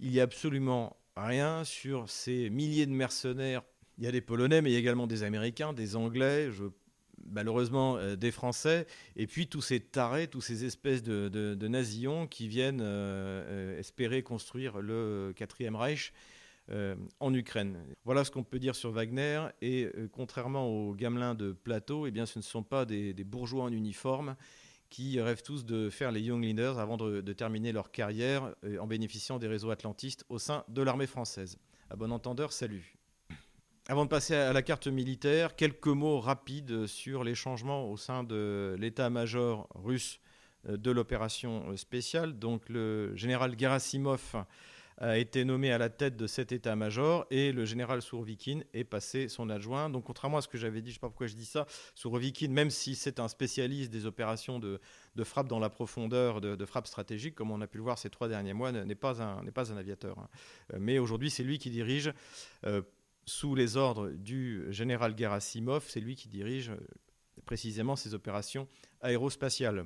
n'y 0.00 0.20
a 0.20 0.22
absolument 0.22 0.96
rien 1.16 1.64
sur 1.64 2.08
ces 2.08 2.50
milliers 2.50 2.86
de 2.86 2.92
mercenaires. 2.92 3.62
Il 3.98 4.04
y 4.04 4.06
a 4.06 4.12
des 4.12 4.20
Polonais, 4.20 4.62
mais 4.62 4.70
il 4.70 4.74
y 4.74 4.76
a 4.76 4.78
également 4.78 5.06
des 5.06 5.22
Américains, 5.22 5.72
des 5.72 5.96
Anglais, 5.96 6.50
malheureusement 7.24 7.96
euh, 7.96 8.14
des 8.14 8.30
Français, 8.30 8.86
et 9.16 9.26
puis 9.26 9.48
tous 9.48 9.62
ces 9.62 9.80
tarés, 9.80 10.28
tous 10.28 10.40
ces 10.42 10.64
espèces 10.64 11.02
de, 11.02 11.28
de, 11.28 12.26
qui 12.26 12.48
viennent 12.48 12.82
euh, 12.82 13.78
espérer 13.78 14.22
construire 14.22 14.78
le 14.80 15.32
quatrième 15.34 15.76
Reich 15.76 16.12
en 17.20 17.32
Ukraine. 17.32 17.78
Voilà 18.04 18.24
ce 18.24 18.30
qu'on 18.30 18.42
peut 18.42 18.58
dire 18.58 18.74
sur 18.74 18.90
Wagner. 18.90 19.46
Et 19.60 19.84
euh, 19.84 20.08
contrairement 20.10 20.66
aux 20.66 20.94
gamelins 20.94 21.34
de 21.34 21.52
plateau, 21.52 22.06
eh 22.06 22.10
bien, 22.10 22.26
ce 22.26 22.38
ne 22.38 22.42
sont 22.42 22.62
pas 22.62 22.84
des, 22.84 23.12
bourgeois 23.24 23.64
en 23.64 23.72
uniforme 23.72 24.36
qui 24.88 25.20
rêvent 25.20 25.42
tous 25.42 25.64
de 25.64 25.90
faire 25.90 26.12
les 26.12 26.20
Young 26.20 26.42
Leaders 26.42 26.78
avant 26.78 26.96
de, 26.96 27.32
terminer 27.32 27.72
leur 27.72 27.90
carrière 27.90 28.54
euh, 28.64 28.78
en 28.78 28.86
bénéficiant 28.86 29.38
des 29.38 29.48
réseaux 29.48 29.70
atlantistes 29.70 30.24
au 30.28 30.38
sein 30.38 30.64
de 30.68 30.82
l'armée 30.82 31.06
française. 31.06 31.58
À 31.90 31.96
bon 31.96 32.12
entendeur, 32.12 32.52
salut. 32.52 32.96
Avant 33.88 34.04
de 34.04 34.10
passer 34.10 34.34
à 34.34 34.52
la 34.52 34.62
carte 34.62 34.88
militaire, 34.88 35.54
quelques 35.54 35.86
mots 35.86 36.18
rapides 36.18 36.86
sur 36.86 37.22
les 37.22 37.36
changements 37.36 37.88
au 37.88 37.96
sein 37.96 38.24
de 38.24 38.74
l'état-major 38.80 39.68
russe 39.76 40.18
de 40.68 40.90
l'opération 40.90 41.76
spéciale. 41.76 42.36
Donc 42.36 42.68
le 42.68 43.14
général 43.14 43.56
Gerasimov 43.56 44.44
a 44.98 45.18
été 45.18 45.44
nommé 45.44 45.72
à 45.72 45.78
la 45.78 45.90
tête 45.90 46.16
de 46.16 46.26
cet 46.26 46.52
état-major 46.52 47.26
et 47.30 47.52
le 47.52 47.64
général 47.64 48.00
Sourvikin 48.00 48.60
est 48.72 48.84
passé 48.84 49.28
son 49.28 49.50
adjoint. 49.50 49.90
Donc 49.90 50.04
contrairement 50.04 50.38
à 50.38 50.40
ce 50.42 50.48
que 50.48 50.58
j'avais 50.58 50.80
dit, 50.80 50.90
je 50.90 50.92
ne 50.92 50.94
sais 50.94 51.00
pas 51.00 51.08
pourquoi 51.08 51.26
je 51.26 51.34
dis 51.34 51.44
ça, 51.44 51.66
Sourvikin, 51.94 52.48
même 52.48 52.70
si 52.70 52.94
c'est 52.94 53.20
un 53.20 53.28
spécialiste 53.28 53.90
des 53.90 54.06
opérations 54.06 54.58
de, 54.58 54.80
frappe 55.24 55.48
dans 55.48 55.58
la 55.58 55.68
profondeur, 55.68 56.40
de, 56.40 56.64
frappe 56.64 56.86
stratégique, 56.86 57.34
comme 57.34 57.50
on 57.50 57.60
a 57.60 57.66
pu 57.66 57.78
le 57.78 57.82
voir 57.82 57.98
ces 57.98 58.10
trois 58.10 58.28
derniers 58.28 58.54
mois, 58.54 58.72
n'est 58.72 58.94
pas 58.94 59.22
un, 59.22 59.44
pas 59.46 59.72
un 59.72 59.76
aviateur. 59.76 60.18
Hein. 60.18 60.28
Euh, 60.72 60.78
mais 60.80 60.98
aujourd'hui, 60.98 61.30
c'est 61.30 61.42
lui 61.42 61.58
qui 61.58 61.70
dirige, 61.70 62.12
euh, 62.64 62.82
sous 63.26 63.54
les 63.54 63.76
ordres 63.76 64.10
du 64.10 64.64
général 64.70 65.16
Gerasimov, 65.18 65.84
c'est 65.88 66.00
lui 66.00 66.14
qui 66.14 66.28
dirige 66.28 66.70
euh, 66.70 66.76
précisément 67.44 67.96
ces 67.96 68.14
opérations 68.14 68.68
aérospatiales. 69.00 69.84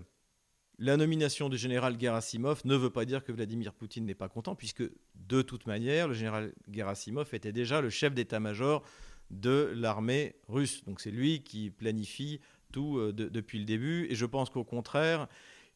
La 0.82 0.96
nomination 0.96 1.50
du 1.50 1.58
général 1.58 2.00
Gerasimov 2.00 2.62
ne 2.64 2.74
veut 2.74 2.88
pas 2.88 3.04
dire 3.04 3.22
que 3.22 3.32
Vladimir 3.32 3.74
Poutine 3.74 4.06
n'est 4.06 4.14
pas 4.14 4.30
content, 4.30 4.54
puisque 4.54 4.82
de 5.28 5.42
toute 5.42 5.66
manière, 5.66 6.08
le 6.08 6.14
général 6.14 6.54
Gerasimov 6.72 7.34
était 7.34 7.52
déjà 7.52 7.82
le 7.82 7.90
chef 7.90 8.14
d'état-major 8.14 8.82
de 9.30 9.70
l'armée 9.76 10.36
russe. 10.48 10.82
Donc 10.86 11.02
c'est 11.02 11.10
lui 11.10 11.42
qui 11.42 11.68
planifie 11.68 12.40
tout 12.72 12.96
euh, 12.96 13.12
depuis 13.12 13.58
le 13.58 13.66
début. 13.66 14.06
Et 14.08 14.14
je 14.14 14.24
pense 14.24 14.48
qu'au 14.48 14.64
contraire, 14.64 15.28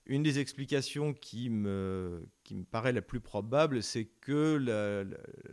une 0.06 0.22
des 0.22 0.38
explications 0.38 1.12
qui 1.12 1.50
me, 1.50 2.26
paraît 2.70 2.94
la 2.94 3.02
plus 3.02 3.20
probable, 3.20 3.82
c'est 3.82 4.06
que 4.22 4.56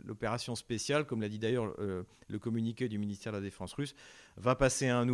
l'opération 0.02 0.54
spéciale, 0.54 1.04
comme 1.04 1.20
l'a 1.20 1.28
dit 1.28 1.38
d'ailleurs 1.38 1.74
euh, 1.78 2.04
le 2.28 2.38
communiqué 2.38 2.88
du 2.88 2.98
ministère 2.98 3.32
de 3.32 3.36
la 3.36 3.42
Défense 3.42 3.74
russe, 3.74 3.94
va 4.38 4.54
passer 4.54 4.88
à 4.88 4.98
un 4.98 5.04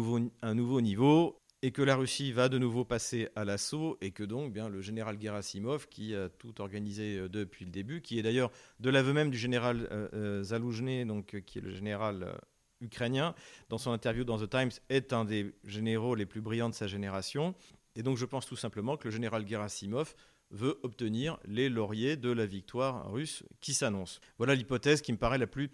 nouveau 0.54 0.80
niveau 0.80 1.40
et 1.62 1.72
que 1.72 1.82
la 1.82 1.96
Russie 1.96 2.32
va 2.32 2.48
de 2.48 2.58
nouveau 2.58 2.84
passer 2.84 3.28
à 3.34 3.44
l'assaut 3.44 3.98
et 4.00 4.12
que 4.12 4.22
donc 4.22 4.52
bien 4.52 4.68
le 4.68 4.80
général 4.80 5.20
Gerasimov 5.20 5.88
qui 5.88 6.14
a 6.14 6.28
tout 6.28 6.60
organisé 6.60 7.18
euh, 7.18 7.28
depuis 7.28 7.64
le 7.64 7.70
début, 7.70 8.00
qui 8.00 8.18
est 8.18 8.22
d'ailleurs 8.22 8.50
de 8.80 8.90
l'aveu 8.90 9.12
même 9.12 9.30
du 9.30 9.38
général 9.38 9.88
euh, 9.90 10.42
euh 10.44 11.04
donc 11.04 11.42
qui 11.46 11.58
est 11.58 11.62
le 11.62 11.74
général 11.74 12.22
euh, 12.22 12.32
ukrainien, 12.80 13.34
dans 13.68 13.78
son 13.78 13.90
interview 13.90 14.24
dans 14.24 14.38
The 14.38 14.48
Times, 14.48 14.70
est 14.88 15.12
un 15.12 15.24
des 15.24 15.52
généraux 15.64 16.14
les 16.14 16.26
plus 16.26 16.40
brillants 16.40 16.68
de 16.68 16.74
sa 16.74 16.86
génération. 16.86 17.54
Et 17.96 18.02
donc 18.02 18.16
je 18.16 18.24
pense 18.24 18.46
tout 18.46 18.56
simplement 18.56 18.96
que 18.96 19.08
le 19.08 19.12
général 19.12 19.46
Gerasimov 19.46 20.14
veut 20.50 20.78
obtenir 20.82 21.38
les 21.44 21.68
lauriers 21.68 22.16
de 22.16 22.30
la 22.30 22.46
victoire 22.46 23.10
russe 23.10 23.42
qui 23.60 23.74
s'annonce. 23.74 24.20
Voilà 24.38 24.54
l'hypothèse 24.54 25.02
qui 25.02 25.12
me 25.12 25.18
paraît 25.18 25.38
la 25.38 25.48
plus 25.48 25.70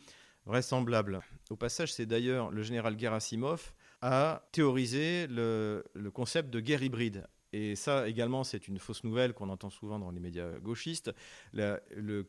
vraisemblable. 0.46 1.20
Au 1.50 1.56
passage, 1.56 1.92
c'est 1.92 2.06
d'ailleurs 2.06 2.50
le 2.50 2.62
général 2.62 2.98
Gerasimov 2.98 3.72
a 4.02 4.46
théorisé 4.52 5.26
le, 5.28 5.84
concept 6.12 6.50
de 6.50 6.60
guerre 6.60 6.82
hybride. 6.82 7.26
Et 7.52 7.76
ça 7.76 8.08
également, 8.08 8.42
c'est 8.42 8.66
une 8.66 8.80
fausse 8.80 9.04
nouvelle 9.04 9.32
qu'on 9.32 9.48
entend 9.48 9.70
souvent 9.70 10.00
dans 10.00 10.10
les 10.10 10.18
médias 10.18 10.58
gauchistes. 10.58 11.12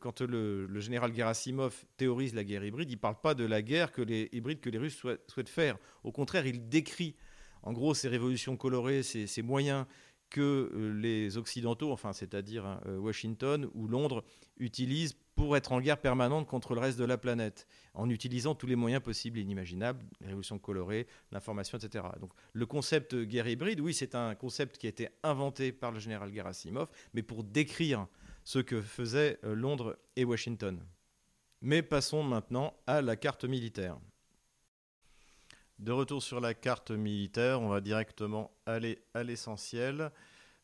quand 0.00 0.20
le, 0.20 0.80
général 0.80 1.14
Gerasimov 1.14 1.84
théorise 1.96 2.34
la 2.34 2.44
guerre 2.44 2.64
hybride, 2.64 2.90
il 2.90 2.94
ne 2.94 3.00
parle 3.00 3.20
pas 3.20 3.34
de 3.34 3.44
la 3.44 3.60
guerre 3.60 3.90
que 3.90 4.02
les 4.02 4.28
que 4.28 4.70
les 4.70 4.78
Russes 4.78 4.96
souhaitent 5.26 5.48
faire. 5.48 5.78
Au 6.04 6.12
contraire, 6.12 6.46
il 6.46 6.68
décrit 6.68 7.16
en 7.62 7.72
gros 7.72 7.94
ces 7.94 8.08
révolutions 8.08 8.56
colorées, 8.56 9.02
ces, 9.02 9.26
ces 9.26 9.42
moyens 9.42 9.86
que 10.30 10.40
euh, 10.74 10.92
les 10.92 11.36
Occidentaux, 11.36 11.92
enfin 11.92 12.12
c'est-à-dire 12.12 12.64
hein, 12.66 12.80
euh, 12.86 12.98
Washington 12.98 13.68
ou 13.74 13.88
Londres, 13.88 14.24
utilisent 14.58 15.16
pour 15.36 15.54
être 15.56 15.72
en 15.72 15.80
guerre 15.80 16.00
permanente 16.00 16.46
contre 16.48 16.74
le 16.74 16.80
reste 16.80 16.98
de 16.98 17.04
la 17.04 17.18
planète, 17.18 17.68
en 17.92 18.08
utilisant 18.08 18.54
tous 18.54 18.66
les 18.66 18.74
moyens 18.74 19.02
possibles 19.02 19.38
et 19.38 19.42
inimaginables, 19.42 20.02
les 20.20 20.28
révolutions 20.28 20.58
colorées, 20.58 21.06
l'information, 21.30 21.78
etc. 21.78 22.06
Donc 22.20 22.32
le 22.54 22.66
concept 22.66 23.14
guerre 23.14 23.46
hybride, 23.46 23.80
oui, 23.80 23.92
c'est 23.92 24.14
un 24.14 24.34
concept 24.34 24.78
qui 24.78 24.86
a 24.86 24.88
été 24.88 25.10
inventé 25.22 25.72
par 25.72 25.92
le 25.92 26.00
général 26.00 26.32
Gerasimov, 26.32 26.88
mais 27.12 27.22
pour 27.22 27.44
décrire 27.44 28.06
ce 28.44 28.60
que 28.60 28.80
faisaient 28.80 29.38
euh, 29.44 29.54
Londres 29.54 29.98
et 30.16 30.24
Washington. 30.24 30.82
Mais 31.60 31.82
passons 31.82 32.22
maintenant 32.22 32.74
à 32.86 33.02
la 33.02 33.16
carte 33.16 33.44
militaire. 33.44 33.98
De 35.78 35.92
retour 35.92 36.22
sur 36.22 36.40
la 36.40 36.54
carte 36.54 36.90
militaire, 36.90 37.60
on 37.60 37.68
va 37.68 37.82
directement 37.82 38.50
aller 38.64 39.02
à 39.12 39.22
l'essentiel. 39.22 40.10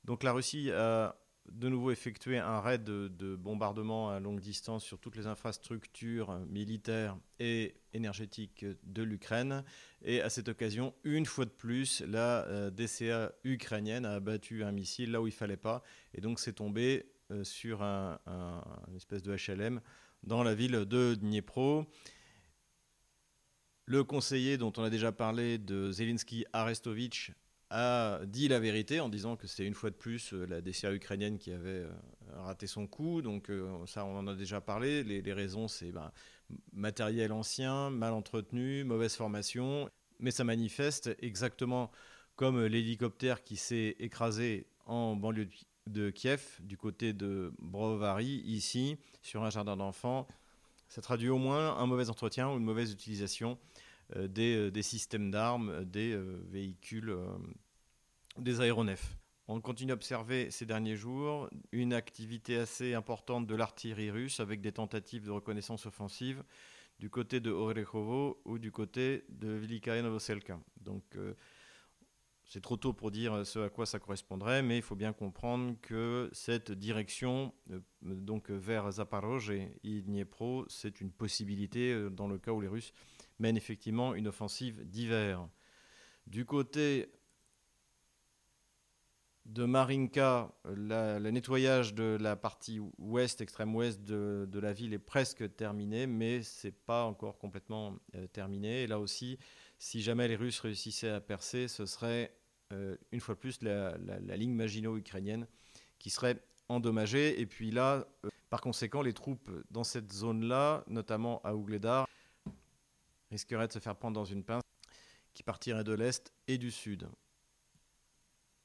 Donc 0.04 0.22
la 0.22 0.32
Russie 0.32 0.70
a 0.70 1.16
de 1.54 1.68
nouveau 1.68 1.90
effectué 1.90 2.38
un 2.38 2.60
raid 2.60 2.84
de, 2.84 3.36
bombardement 3.36 4.10
à 4.10 4.20
longue 4.20 4.40
distance 4.40 4.84
sur 4.84 4.98
toutes 4.98 5.16
les 5.16 5.26
infrastructures 5.26 6.38
militaires 6.48 7.16
et 7.38 7.74
énergétiques 7.92 8.64
de 8.84 9.02
l'Ukraine. 9.02 9.64
Et 10.02 10.20
à 10.20 10.30
cette 10.30 10.48
occasion, 10.48 10.94
une 11.04 11.26
fois 11.26 11.44
de 11.44 11.50
plus, 11.50 12.02
la 12.06 12.46
euh, 12.46 12.70
DCA 12.70 13.32
ukrainienne 13.44 14.04
a 14.04 14.14
abattu 14.14 14.64
un 14.64 14.72
missile 14.72 15.12
là 15.12 15.20
où 15.20 15.26
il 15.26 15.32
fallait 15.32 15.56
pas. 15.56 15.82
Et 16.14 16.20
donc 16.20 16.40
c'est 16.40 16.54
tombé 16.54 17.06
euh, 17.30 17.44
sur 17.44 17.82
un, 17.82 18.18
une 18.88 18.96
espèce 18.96 19.22
de 19.22 19.34
HLM 19.34 19.80
dans 20.22 20.42
la 20.42 20.54
ville 20.54 20.84
de 20.86 21.14
Dniepro. 21.14 21.86
Le 23.86 24.04
conseiller 24.04 24.58
dont 24.58 24.72
on 24.76 24.84
a 24.84 24.90
déjà 24.90 25.12
parlé 25.12 25.58
de 25.58 25.90
Zelensky 25.90 26.46
Arestovitch 26.52 27.32
a 27.72 28.24
dit 28.26 28.48
la 28.48 28.60
vérité 28.60 29.00
en 29.00 29.08
disant 29.08 29.36
que 29.36 29.46
c'était 29.46 29.66
une 29.66 29.74
fois 29.74 29.90
de 29.90 29.94
plus 29.94 30.34
euh, 30.34 30.44
la 30.46 30.60
DCA 30.60 30.92
ukrainienne 30.92 31.38
qui 31.38 31.50
avait 31.52 31.70
euh, 31.70 31.90
raté 32.36 32.66
son 32.66 32.86
coup. 32.86 33.22
Donc 33.22 33.48
euh, 33.48 33.86
ça, 33.86 34.04
on 34.04 34.16
en 34.16 34.26
a 34.26 34.34
déjà 34.34 34.60
parlé. 34.60 35.02
Les, 35.02 35.32
raisons, 35.32 35.68
c'est 35.68 35.90
ben, 35.90 36.12
matériel 36.72 37.32
ancien, 37.32 37.88
mal 37.90 38.12
entretenu, 38.12 38.84
mauvaise 38.84 39.16
formation. 39.16 39.88
Mais 40.20 40.30
ça 40.30 40.44
manifeste 40.44 41.16
exactement 41.20 41.90
comme 42.36 42.64
l'hélicoptère 42.64 43.42
qui 43.42 43.56
s'est 43.56 43.96
écrasé 43.98 44.66
en 44.86 45.16
banlieue 45.16 45.48
de 45.86 46.10
Kiev, 46.10 46.58
du 46.60 46.76
côté 46.76 47.12
de 47.12 47.52
Brovary, 47.58 48.42
ici, 48.44 48.98
sur 49.22 49.42
un 49.42 49.50
jardin 49.50 49.76
d'enfants. 49.76 50.28
Ça 50.88 51.00
traduit 51.00 51.30
au 51.30 51.38
moins 51.38 51.76
un 51.76 51.86
mauvais 51.86 52.10
entretien 52.10 52.50
ou 52.50 52.58
une 52.58 52.64
mauvaise 52.64 52.92
utilisation 52.92 53.58
euh, 54.16 54.28
des, 54.28 54.82
systèmes 54.82 55.30
d'armes, 55.30 55.84
des 55.84 56.16
véhicules, 56.50 57.16
des 58.38 58.60
aéronefs. 58.60 59.16
On 59.48 59.60
continue 59.60 59.92
à 59.92 59.94
observer 59.94 60.50
ces 60.50 60.66
derniers 60.66 60.96
jours 60.96 61.50
une 61.72 61.92
activité 61.92 62.56
assez 62.56 62.94
importante 62.94 63.46
de 63.46 63.54
l'artillerie 63.54 64.10
russe 64.10 64.40
avec 64.40 64.60
des 64.60 64.72
tentatives 64.72 65.24
de 65.24 65.30
reconnaissance 65.30 65.86
offensive 65.86 66.42
du 66.98 67.10
côté 67.10 67.40
de 67.40 67.50
Orechovo 67.50 68.40
ou 68.44 68.58
du 68.58 68.70
côté 68.70 69.24
de 69.28 69.48
Velikaya 69.48 70.02
Novoselka. 70.02 70.60
Donc 70.80 71.04
euh, 71.16 71.34
c'est 72.44 72.60
trop 72.60 72.76
tôt 72.76 72.92
pour 72.92 73.10
dire 73.10 73.44
ce 73.44 73.58
à 73.58 73.68
quoi 73.70 73.86
ça 73.86 73.98
correspondrait, 73.98 74.62
mais 74.62 74.76
il 74.76 74.82
faut 74.82 74.94
bien 74.94 75.12
comprendre 75.12 75.74
que 75.82 76.30
cette 76.32 76.70
direction, 76.70 77.52
euh, 77.70 77.80
donc 78.02 78.50
vers 78.50 78.90
Zaporozhye 78.92 79.68
et 79.82 80.02
Dniepro, 80.02 80.64
c'est 80.68 81.00
une 81.00 81.10
possibilité 81.10 81.92
euh, 81.92 82.10
dans 82.10 82.28
le 82.28 82.38
cas 82.38 82.52
où 82.52 82.60
les 82.60 82.68
Russes 82.68 82.92
mènent 83.38 83.56
effectivement 83.56 84.14
une 84.14 84.28
offensive 84.28 84.84
d'hiver. 84.84 85.48
Du 86.26 86.44
côté 86.44 87.10
de 89.52 89.66
Marinka, 89.66 90.50
le 90.64 91.30
nettoyage 91.30 91.92
de 91.92 92.16
la 92.18 92.36
partie 92.36 92.80
ouest, 92.98 93.42
extrême 93.42 93.74
ouest 93.74 94.02
de, 94.02 94.58
la 94.58 94.72
ville 94.72 94.94
est 94.94 94.98
presque 94.98 95.54
terminé, 95.56 96.06
mais 96.06 96.42
ce 96.42 96.68
n'est 96.68 96.72
pas 96.72 97.04
encore 97.04 97.38
complètement 97.38 97.98
euh, 98.14 98.26
terminé. 98.28 98.84
Et 98.84 98.86
là 98.86 98.98
aussi, 98.98 99.38
si 99.78 100.00
jamais 100.00 100.26
les 100.26 100.36
Russes 100.36 100.60
réussissaient 100.60 101.10
à 101.10 101.20
percer, 101.20 101.68
ce 101.68 101.84
serait 101.84 102.34
euh, 102.72 102.96
une 103.10 103.20
fois 103.20 103.34
de 103.34 103.40
plus 103.40 103.60
la, 103.60 103.98
ligne 104.36 104.54
Maginot-ukrainienne 104.54 105.46
qui 105.98 106.08
serait 106.08 106.42
endommagée. 106.68 107.38
Et 107.38 107.44
puis 107.44 107.70
là, 107.70 108.06
euh, 108.24 108.30
par 108.48 108.62
conséquent, 108.62 109.02
les 109.02 109.12
troupes 109.12 109.50
dans 109.70 109.84
cette 109.84 110.12
zone-là, 110.12 110.82
notamment 110.86 111.42
à 111.44 111.54
Ougledar, 111.54 112.08
risqueraient 113.30 113.68
de 113.68 113.72
se 113.72 113.80
faire 113.80 113.96
prendre 113.96 114.14
dans 114.14 114.24
une 114.24 114.44
pince 114.44 114.62
qui 115.34 115.42
partirait 115.42 115.84
de 115.84 115.92
l'est 115.92 116.32
et 116.48 116.56
du 116.56 116.70
sud. 116.70 117.06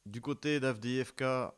Du 0.08 0.22
côté 0.22 0.62
d'Avdiivka, 0.62 1.54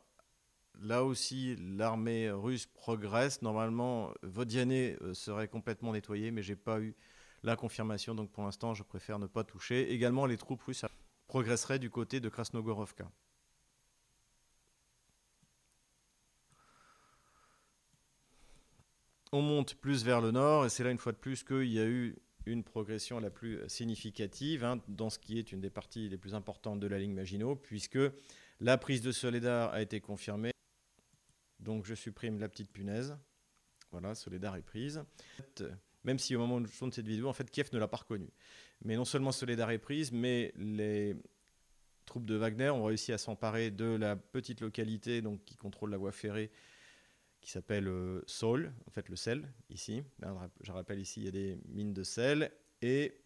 là 0.80 1.04
aussi, 1.04 1.54
l'armée 1.56 2.32
russe 2.32 2.66
progresse. 2.66 3.42
Normalement, 3.42 4.12
Vodiane 4.24 4.72
euh, 4.72 5.14
serait 5.14 5.46
complètement 5.46 5.92
nettoyé, 5.92 6.32
mais 6.32 6.42
j'ai 6.42 6.56
pas 6.56 6.80
eu 6.80 6.96
la 7.44 7.54
confirmation, 7.54 8.12
donc 8.12 8.32
pour 8.32 8.42
l'instant, 8.42 8.74
je 8.74 8.82
préfère 8.82 9.20
ne 9.20 9.28
pas 9.28 9.44
toucher. 9.44 9.92
Également, 9.92 10.26
les 10.26 10.36
troupes 10.36 10.62
russes 10.62 10.84
progresseraient 11.28 11.78
du 11.78 11.90
côté 11.90 12.18
de 12.18 12.28
Krasnogorovka. 12.28 13.08
On 19.30 19.42
monte 19.42 19.76
plus 19.76 20.04
vers 20.04 20.20
le 20.20 20.32
nord, 20.32 20.66
et 20.66 20.70
c'est 20.70 20.82
là 20.82 20.90
une 20.90 20.98
fois 20.98 21.12
de 21.12 21.18
plus 21.18 21.44
qu'il 21.44 21.70
y 21.70 21.78
a 21.78 21.86
eu 21.86 22.16
une 22.46 22.64
progression 22.64 23.20
la 23.20 23.30
plus 23.30 23.60
significative 23.68 24.64
hein, 24.64 24.80
dans 24.88 25.10
ce 25.10 25.18
qui 25.18 25.38
est 25.38 25.52
une 25.52 25.60
des 25.60 25.70
parties 25.70 26.08
les 26.08 26.18
plus 26.18 26.34
importantes 26.34 26.80
de 26.80 26.86
la 26.86 26.98
ligne 26.98 27.14
Maginot, 27.14 27.54
puisque 27.54 27.98
la 28.60 28.78
prise 28.78 29.02
de 29.02 29.12
Soledar 29.12 29.72
a 29.72 29.82
été 29.82 30.00
confirmée. 30.00 30.52
Donc 31.58 31.84
je 31.84 31.94
supprime 31.94 32.38
la 32.38 32.48
petite 32.48 32.70
punaise. 32.70 33.16
Voilà, 33.90 34.14
Soledar 34.14 34.56
est 34.56 34.62
prise. 34.62 35.02
Même 36.04 36.18
si 36.18 36.34
au 36.36 36.38
moment 36.38 36.56
où 36.56 36.66
je 36.66 36.78
tourne 36.78 36.92
cette 36.92 37.06
vidéo, 37.06 37.28
en 37.28 37.32
fait, 37.32 37.50
Kiev 37.50 37.68
ne 37.72 37.78
l'a 37.78 37.88
pas 37.88 37.98
reconnue. 37.98 38.30
Mais 38.84 38.96
non 38.96 39.04
seulement 39.04 39.32
Soledar 39.32 39.70
est 39.70 39.78
prise, 39.78 40.12
mais 40.12 40.52
les 40.56 41.16
troupes 42.06 42.24
de 42.24 42.34
Wagner 42.34 42.70
ont 42.70 42.84
réussi 42.84 43.12
à 43.12 43.18
s'emparer 43.18 43.70
de 43.70 43.96
la 43.96 44.16
petite 44.16 44.60
localité 44.60 45.20
donc, 45.20 45.44
qui 45.44 45.56
contrôle 45.56 45.90
la 45.90 45.98
voie 45.98 46.12
ferrée 46.12 46.50
qui 47.40 47.50
s'appelle 47.50 47.88
euh, 47.88 48.22
Sol, 48.26 48.72
en 48.86 48.90
fait 48.90 49.08
le 49.08 49.16
sel, 49.16 49.50
ici. 49.70 50.02
Je 50.62 50.72
rappelle 50.72 51.00
ici, 51.00 51.20
il 51.20 51.24
y 51.24 51.28
a 51.28 51.32
des 51.32 51.58
mines 51.68 51.94
de 51.94 52.02
sel. 52.02 52.52
Et 52.82 53.18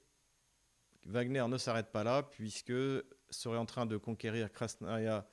Wagner 1.06 1.44
ne 1.48 1.58
s'arrête 1.58 1.90
pas 1.90 2.04
là, 2.04 2.22
puisque 2.22 2.72
serait 3.30 3.58
en 3.58 3.66
train 3.66 3.86
de 3.86 3.96
conquérir 3.96 4.52
Krasnaya 4.52 5.26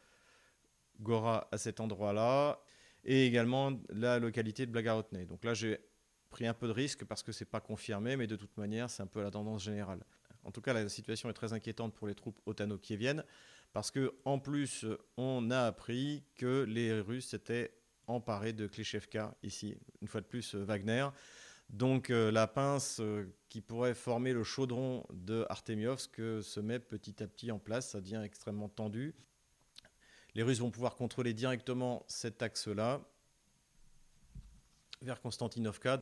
Gora 0.99 1.47
à 1.51 1.57
cet 1.57 1.79
endroit-là, 1.79 2.59
et 3.03 3.25
également 3.25 3.79
la 3.89 4.19
localité 4.19 4.65
de 4.65 4.71
Blagarotne. 4.71 5.25
Donc 5.25 5.43
là, 5.43 5.53
j'ai 5.53 5.79
pris 6.29 6.47
un 6.47 6.53
peu 6.53 6.67
de 6.67 6.71
risque 6.71 7.03
parce 7.05 7.23
que 7.23 7.31
c'est 7.31 7.45
pas 7.45 7.59
confirmé, 7.59 8.15
mais 8.15 8.27
de 8.27 8.35
toute 8.35 8.55
manière, 8.57 8.89
c'est 8.89 9.03
un 9.03 9.07
peu 9.07 9.21
la 9.21 9.31
tendance 9.31 9.63
générale. 9.63 10.03
En 10.43 10.51
tout 10.51 10.61
cas, 10.61 10.73
la 10.73 10.87
situation 10.89 11.29
est 11.29 11.33
très 11.33 11.53
inquiétante 11.53 11.93
pour 11.93 12.07
les 12.07 12.15
troupes 12.15 12.39
otano-kieviennes, 12.45 13.23
parce 13.73 13.91
que 13.91 14.13
en 14.25 14.39
plus, 14.39 14.85
on 15.17 15.51
a 15.51 15.61
appris 15.61 16.23
que 16.35 16.63
les 16.63 16.99
Russes 16.99 17.33
étaient 17.33 17.73
emparé 18.07 18.53
de 18.53 18.67
Klishevka 18.67 19.35
ici, 19.43 19.77
une 20.01 20.07
fois 20.07 20.21
de 20.21 20.25
plus 20.25 20.55
euh, 20.55 20.63
Wagner. 20.63 21.07
Donc 21.71 22.09
euh, 22.09 22.31
la 22.31 22.47
pince 22.47 22.99
euh, 22.99 23.33
qui 23.47 23.61
pourrait 23.61 23.93
former 23.93 24.33
le 24.33 24.43
chaudron 24.43 25.05
de 25.13 25.45
Artemiovsk 25.49 26.17
se 26.17 26.59
met 26.59 26.79
petit 26.79 27.23
à 27.23 27.27
petit 27.27 27.49
en 27.49 27.59
place, 27.59 27.91
ça 27.91 28.01
devient 28.01 28.21
extrêmement 28.23 28.67
tendu. 28.67 29.15
Les 30.35 30.43
Russes 30.43 30.59
vont 30.59 30.71
pouvoir 30.71 30.95
contrôler 30.95 31.33
directement 31.33 32.05
cet 32.07 32.41
axe-là 32.41 33.01
vers 35.01 35.21
Konstantinovka. 35.21 36.01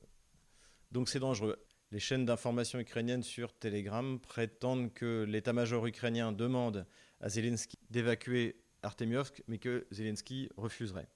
Donc 0.92 1.08
c'est 1.08 1.20
dangereux. 1.20 1.64
Les 1.92 2.00
chaînes 2.00 2.26
d'information 2.26 2.80
ukrainiennes 2.80 3.24
sur 3.24 3.54
Telegram 3.54 4.20
prétendent 4.20 4.94
que 4.94 5.24
l'état-major 5.24 5.86
ukrainien 5.86 6.32
demande 6.32 6.86
à 7.22 7.30
Zelensky 7.30 7.78
d'évacuer 7.90 8.62
Artemiovsk, 8.82 9.44
mais 9.48 9.60
que 9.60 9.88
Zelensky 9.92 10.50
refuserait 10.58 11.10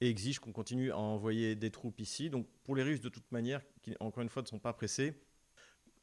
et 0.00 0.08
exige 0.08 0.38
qu'on 0.38 0.52
continue 0.52 0.92
à 0.92 0.98
envoyer 0.98 1.54
des 1.54 1.70
troupes 1.70 2.00
ici. 2.00 2.30
Donc 2.30 2.46
pour 2.64 2.76
les 2.76 2.82
Russes, 2.82 3.00
de 3.00 3.08
toute 3.08 3.30
manière, 3.32 3.60
qui 3.82 3.94
encore 4.00 4.22
une 4.22 4.28
fois 4.28 4.42
ne 4.42 4.46
sont 4.46 4.58
pas 4.58 4.72
pressés, 4.72 5.14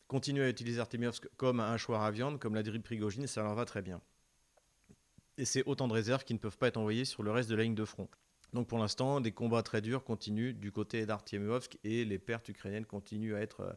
continuer 0.08 0.44
à 0.44 0.50
utiliser 0.50 0.80
Artemiovsk 0.80 1.28
comme 1.38 1.60
un 1.60 1.78
choix 1.78 2.06
à 2.06 2.12
viande, 2.12 2.40
comme 2.40 2.56
l'a 2.56 2.64
dit 2.64 2.78
Prigogine, 2.80 3.28
ça 3.28 3.44
leur 3.44 3.56
va 3.56 3.66
très 3.66 3.82
bien. 3.82 4.02
Et 5.38 5.46
c'est 5.46 5.64
autant 5.66 5.88
de 5.88 5.94
réserves 5.94 6.24
qui 6.24 6.34
ne 6.34 6.40
peuvent 6.40 6.58
pas 6.58 6.68
être 6.68 6.78
envoyées 6.78 7.06
sur 7.06 7.24
le 7.24 7.32
reste 7.32 7.50
de 7.50 7.56
la 7.56 7.64
ligne 7.64 7.76
de 7.76 7.86
front. 7.86 8.08
Donc 8.54 8.68
pour 8.68 8.80
l'instant, 8.80 9.20
des 9.20 9.32
combats 9.32 9.64
très 9.64 9.82
durs 9.82 10.04
continuent 10.04 10.54
du 10.54 10.72
côté 10.72 11.06
d'Artemiovsk 11.06 11.78
et 11.84 12.06
les 12.06 12.18
pertes 12.18 12.50
ukrainiennes 12.50 12.86
continuent 12.86 13.36
à 13.36 13.42
être 13.42 13.62
euh, 13.62 13.74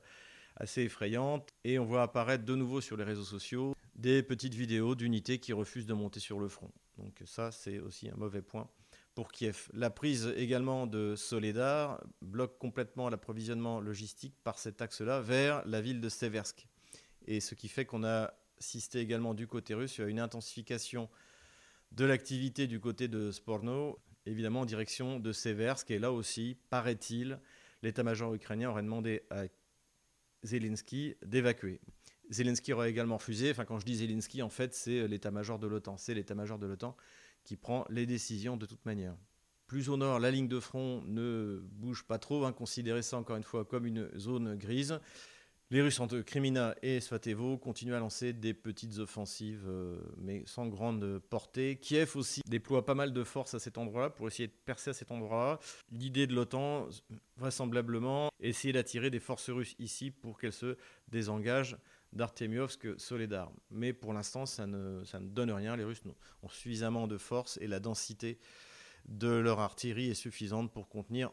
assez 0.56 0.82
effrayantes. 0.82 1.48
Et 1.64 1.78
on 1.78 1.84
voit 1.84 2.02
apparaître 2.02 2.44
de 2.44 2.54
nouveau 2.54 2.80
sur 2.80 2.96
les 2.96 3.04
réseaux 3.04 3.24
sociaux 3.24 3.74
des 3.96 4.22
petites 4.22 4.54
vidéos 4.54 4.94
d'unités 4.94 5.38
qui 5.38 5.52
refusent 5.52 5.86
de 5.86 5.94
monter 5.94 6.20
sur 6.20 6.38
le 6.38 6.48
front. 6.48 6.70
Donc 6.98 7.20
ça, 7.26 7.50
c'est 7.50 7.80
aussi 7.80 8.08
un 8.08 8.16
mauvais 8.16 8.42
point 8.42 8.68
pour 9.20 9.32
Kiev. 9.32 9.68
La 9.74 9.90
prise 9.90 10.32
également 10.34 10.86
de 10.86 11.14
Soledar 11.14 12.02
bloque 12.22 12.56
complètement 12.56 13.10
l'approvisionnement 13.10 13.78
logistique 13.78 14.34
par 14.44 14.58
cet 14.58 14.80
axe-là 14.80 15.20
vers 15.20 15.62
la 15.66 15.82
ville 15.82 16.00
de 16.00 16.08
Seversk. 16.08 16.66
Et 17.26 17.40
ce 17.40 17.54
qui 17.54 17.68
fait 17.68 17.84
qu'on 17.84 18.02
a 18.02 18.32
assisté 18.58 18.98
également 19.00 19.34
du 19.34 19.46
côté 19.46 19.74
russe 19.74 20.00
à 20.00 20.04
une 20.04 20.20
intensification 20.20 21.10
de 21.92 22.06
l'activité 22.06 22.66
du 22.66 22.80
côté 22.80 23.08
de 23.08 23.30
Sporno, 23.30 23.98
évidemment 24.24 24.60
en 24.60 24.64
direction 24.64 25.20
de 25.20 25.32
Seversk. 25.32 25.90
Et 25.90 25.98
là 25.98 26.12
aussi, 26.12 26.56
paraît-il, 26.70 27.40
l'état-major 27.82 28.32
ukrainien 28.32 28.70
aurait 28.70 28.82
demandé 28.82 29.24
à 29.28 29.42
Zelensky 30.44 31.14
d'évacuer. 31.26 31.82
Zelensky 32.30 32.72
aurait 32.72 32.88
également 32.88 33.18
refusé. 33.18 33.50
Enfin, 33.50 33.66
quand 33.66 33.78
je 33.80 33.84
dis 33.84 33.96
Zelensky, 33.96 34.40
en 34.40 34.48
fait, 34.48 34.72
c'est 34.72 35.06
l'état-major 35.06 35.58
de 35.58 35.66
l'OTAN. 35.66 35.98
C'est 35.98 36.14
l'état-major 36.14 36.58
de 36.58 36.66
l'OTAN 36.66 36.96
qui 37.44 37.56
prend 37.56 37.84
les 37.90 38.06
décisions 38.06 38.56
de 38.56 38.66
toute 38.66 38.84
manière. 38.86 39.16
Plus 39.66 39.88
au 39.88 39.96
nord, 39.96 40.18
la 40.18 40.30
ligne 40.30 40.48
de 40.48 40.58
front 40.58 41.02
ne 41.06 41.60
bouge 41.62 42.04
pas 42.04 42.18
trop, 42.18 42.44
hein, 42.44 42.52
considérez 42.52 43.02
ça 43.02 43.16
encore 43.16 43.36
une 43.36 43.44
fois 43.44 43.64
comme 43.64 43.86
une 43.86 44.10
zone 44.18 44.56
grise. 44.56 44.98
Les 45.72 45.82
Russes 45.82 46.00
entre 46.00 46.18
Krimina 46.18 46.74
et 46.82 46.98
Svatevo 46.98 47.56
continuent 47.56 47.94
à 47.94 48.00
lancer 48.00 48.32
des 48.32 48.54
petites 48.54 48.98
offensives, 48.98 49.66
euh, 49.68 50.00
mais 50.16 50.42
sans 50.44 50.66
grande 50.66 51.20
portée. 51.30 51.76
Kiev 51.76 52.16
aussi 52.16 52.40
déploie 52.48 52.84
pas 52.84 52.96
mal 52.96 53.12
de 53.12 53.22
forces 53.22 53.54
à 53.54 53.60
cet 53.60 53.78
endroit-là 53.78 54.10
pour 54.10 54.26
essayer 54.26 54.48
de 54.48 54.52
percer 54.64 54.90
à 54.90 54.92
cet 54.92 55.12
endroit-là. 55.12 55.60
L'idée 55.92 56.26
de 56.26 56.34
l'OTAN, 56.34 56.88
vraisemblablement, 57.36 58.30
essayer 58.40 58.72
d'attirer 58.72 59.10
des 59.10 59.20
forces 59.20 59.48
russes 59.48 59.76
ici 59.78 60.10
pour 60.10 60.40
qu'elles 60.40 60.52
se 60.52 60.76
désengagent 61.06 61.76
d'Artemiovsk 62.12 62.98
Soledar. 62.98 63.52
Mais 63.70 63.92
pour 63.92 64.12
l'instant, 64.12 64.46
ça 64.46 64.66
ne, 64.66 65.04
ça 65.04 65.20
ne 65.20 65.28
donne 65.28 65.50
rien. 65.50 65.76
Les 65.76 65.84
Russes 65.84 66.02
ont 66.42 66.48
suffisamment 66.48 67.06
de 67.06 67.18
force 67.18 67.58
et 67.60 67.66
la 67.66 67.80
densité 67.80 68.38
de 69.06 69.28
leur 69.28 69.60
artillerie 69.60 70.10
est 70.10 70.14
suffisante 70.14 70.72
pour 70.72 70.88
contenir 70.88 71.32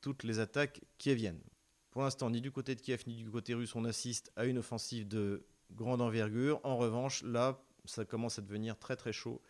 toutes 0.00 0.24
les 0.24 0.38
attaques 0.38 0.82
qui 0.98 1.14
viennent. 1.14 1.42
Pour 1.90 2.02
l'instant, 2.02 2.30
ni 2.30 2.40
du 2.40 2.50
côté 2.50 2.74
de 2.74 2.80
Kiev 2.80 3.04
ni 3.06 3.16
du 3.16 3.30
côté 3.30 3.54
russe, 3.54 3.74
on 3.74 3.84
assiste 3.84 4.30
à 4.36 4.44
une 4.44 4.58
offensive 4.58 5.08
de 5.08 5.46
grande 5.72 6.02
envergure. 6.02 6.60
En 6.62 6.76
revanche, 6.76 7.22
là, 7.22 7.62
ça 7.84 8.04
commence 8.04 8.38
à 8.38 8.42
devenir 8.42 8.78
très 8.78 8.96
très 8.96 9.12
chaud 9.12 9.40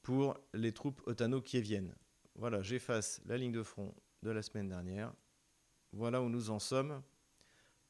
pour 0.00 0.38
les 0.54 0.72
troupes 0.72 1.02
otano-kieviennes. 1.06 1.94
Voilà, 2.34 2.62
j'efface 2.62 3.20
la 3.26 3.36
ligne 3.36 3.52
de 3.52 3.62
front 3.62 3.94
de 4.22 4.30
la 4.30 4.42
semaine 4.42 4.68
dernière. 4.68 5.12
Voilà 5.92 6.22
où 6.22 6.28
nous 6.28 6.50
en 6.50 6.58
sommes 6.58 7.02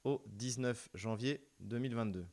au 0.05 0.23
19 0.27 0.91
janvier 0.95 1.41
2022. 1.61 2.27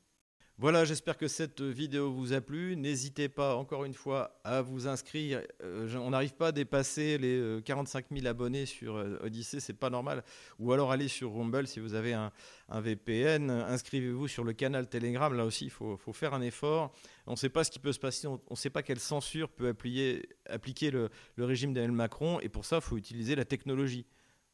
Voilà, 0.61 0.83
j'espère 0.83 1.17
que 1.17 1.29
cette 1.29 1.61
vidéo 1.61 2.11
vous 2.11 2.33
a 2.33 2.41
plu. 2.41 2.75
N'hésitez 2.75 3.29
pas, 3.29 3.55
encore 3.55 3.85
une 3.85 3.93
fois, 3.93 4.37
à 4.43 4.61
vous 4.61 4.89
inscrire. 4.89 5.41
Euh, 5.63 5.95
on 5.95 6.09
n'arrive 6.09 6.33
pas 6.33 6.47
à 6.47 6.51
dépasser 6.51 7.17
les 7.17 7.61
45 7.63 8.07
euh, 8.11 8.15
000 8.17 8.27
abonnés 8.27 8.65
sur 8.65 8.97
euh, 8.97 9.17
Odyssey, 9.23 9.61
c'est 9.61 9.71
pas 9.71 9.89
normal. 9.89 10.21
Ou 10.59 10.73
alors 10.73 10.91
allez 10.91 11.07
sur 11.07 11.33
Rumble 11.33 11.65
si 11.65 11.79
vous 11.79 11.93
avez 11.93 12.11
un, 12.11 12.33
VPN. 12.69 13.49
Inscrivez-vous 13.49 14.27
sur 14.27 14.43
le 14.43 14.51
canal 14.51 14.89
Telegram. 14.89 15.33
Là 15.33 15.45
aussi, 15.45 15.63
il 15.63 15.71
faut, 15.71 15.97
faire 16.11 16.33
un 16.33 16.41
effort. 16.41 16.91
On 17.25 17.31
ne 17.31 17.37
sait 17.37 17.47
pas 17.47 17.63
ce 17.63 17.71
qui 17.71 17.79
peut 17.79 17.93
se 17.93 17.99
passer. 17.99 18.27
On 18.27 18.41
ne 18.49 18.55
sait 18.57 18.69
pas 18.69 18.83
quelle 18.83 18.99
censure 18.99 19.47
peut 19.47 19.69
appliquer, 19.69 20.91
le 20.91 21.09
régime 21.37 21.71
d'Emmanuel 21.71 21.95
Macron. 21.95 22.41
Et 22.41 22.49
pour 22.49 22.65
ça, 22.65 22.75
il 22.75 22.81
faut 22.81 22.97
utiliser 22.97 23.33
la 23.33 23.45
technologie. 23.45 24.05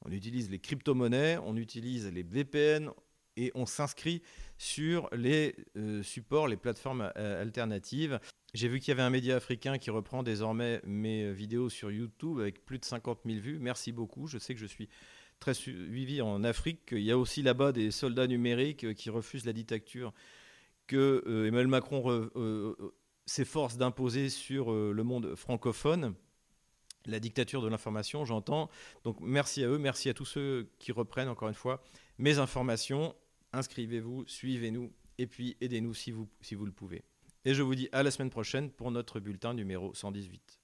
On 0.07 0.11
utilise 0.11 0.51
les 0.51 0.59
crypto-monnaies, 0.59 1.39
on 1.43 1.55
utilise 1.57 2.11
les 2.11 2.21
VPN, 2.21 2.91
et 3.37 3.51
on 3.55 3.65
s'inscrit 3.65 4.21
sur 4.57 5.09
les 5.11 5.55
euh, 5.77 6.03
supports, 6.03 6.47
les 6.47 6.57
plateformes 6.57 7.11
euh, 7.17 7.41
alternatives. 7.41 8.19
J'ai 8.53 8.67
vu 8.67 8.79
qu'il 8.79 8.89
y 8.89 8.91
avait 8.91 9.01
un 9.01 9.09
média 9.09 9.35
africain 9.35 9.77
qui 9.77 9.89
reprend 9.89 10.23
désormais 10.23 10.81
mes 10.85 11.31
vidéos 11.33 11.69
sur 11.69 11.91
YouTube 11.91 12.39
avec 12.39 12.63
plus 12.65 12.79
de 12.79 12.85
50 12.85 13.19
000 13.25 13.39
vues. 13.39 13.59
Merci 13.59 13.91
beaucoup. 13.91 14.27
Je 14.27 14.37
sais 14.37 14.53
que 14.53 14.59
je 14.59 14.65
suis 14.65 14.87
très 15.39 15.53
suivi 15.53 16.21
en 16.21 16.43
Afrique. 16.43 16.89
Il 16.91 17.01
y 17.01 17.11
a 17.11 17.17
aussi 17.17 17.41
là-bas 17.41 17.73
des 17.73 17.91
soldats 17.91 18.27
numériques 18.27 18.93
qui 18.93 19.09
refusent 19.09 19.45
la 19.45 19.53
dictature 19.53 20.13
que 20.87 21.23
euh, 21.27 21.47
Emmanuel 21.47 21.67
Macron 21.67 22.29
s'efforce 23.25 23.75
d'imposer 23.75 24.29
sur 24.29 24.71
le 24.71 25.03
monde 25.03 25.35
francophone 25.35 26.15
la 27.07 27.19
dictature 27.19 27.61
de 27.61 27.67
l'information, 27.67 28.25
j'entends. 28.25 28.69
Donc 29.03 29.17
merci 29.21 29.63
à 29.63 29.67
eux, 29.67 29.77
merci 29.77 30.09
à 30.09 30.13
tous 30.13 30.25
ceux 30.25 30.69
qui 30.79 30.91
reprennent 30.91 31.29
encore 31.29 31.47
une 31.47 31.55
fois 31.55 31.83
mes 32.17 32.39
informations 32.39 33.15
inscrivez-vous, 33.55 34.25
suivez-nous 34.27 34.91
et 35.17 35.27
puis 35.27 35.57
aidez-nous 35.61 35.93
si 35.93 36.11
vous, 36.11 36.27
le 36.65 36.71
pouvez. 36.71 37.03
Et 37.45 37.53
je 37.53 37.61
vous 37.61 37.75
dis 37.75 37.89
à 37.91 38.03
la 38.03 38.11
semaine 38.11 38.29
prochaine 38.29 38.69
pour 38.69 38.91
notre 38.91 39.19
bulletin 39.19 39.53
numéro 39.53 39.93
118. 39.93 40.59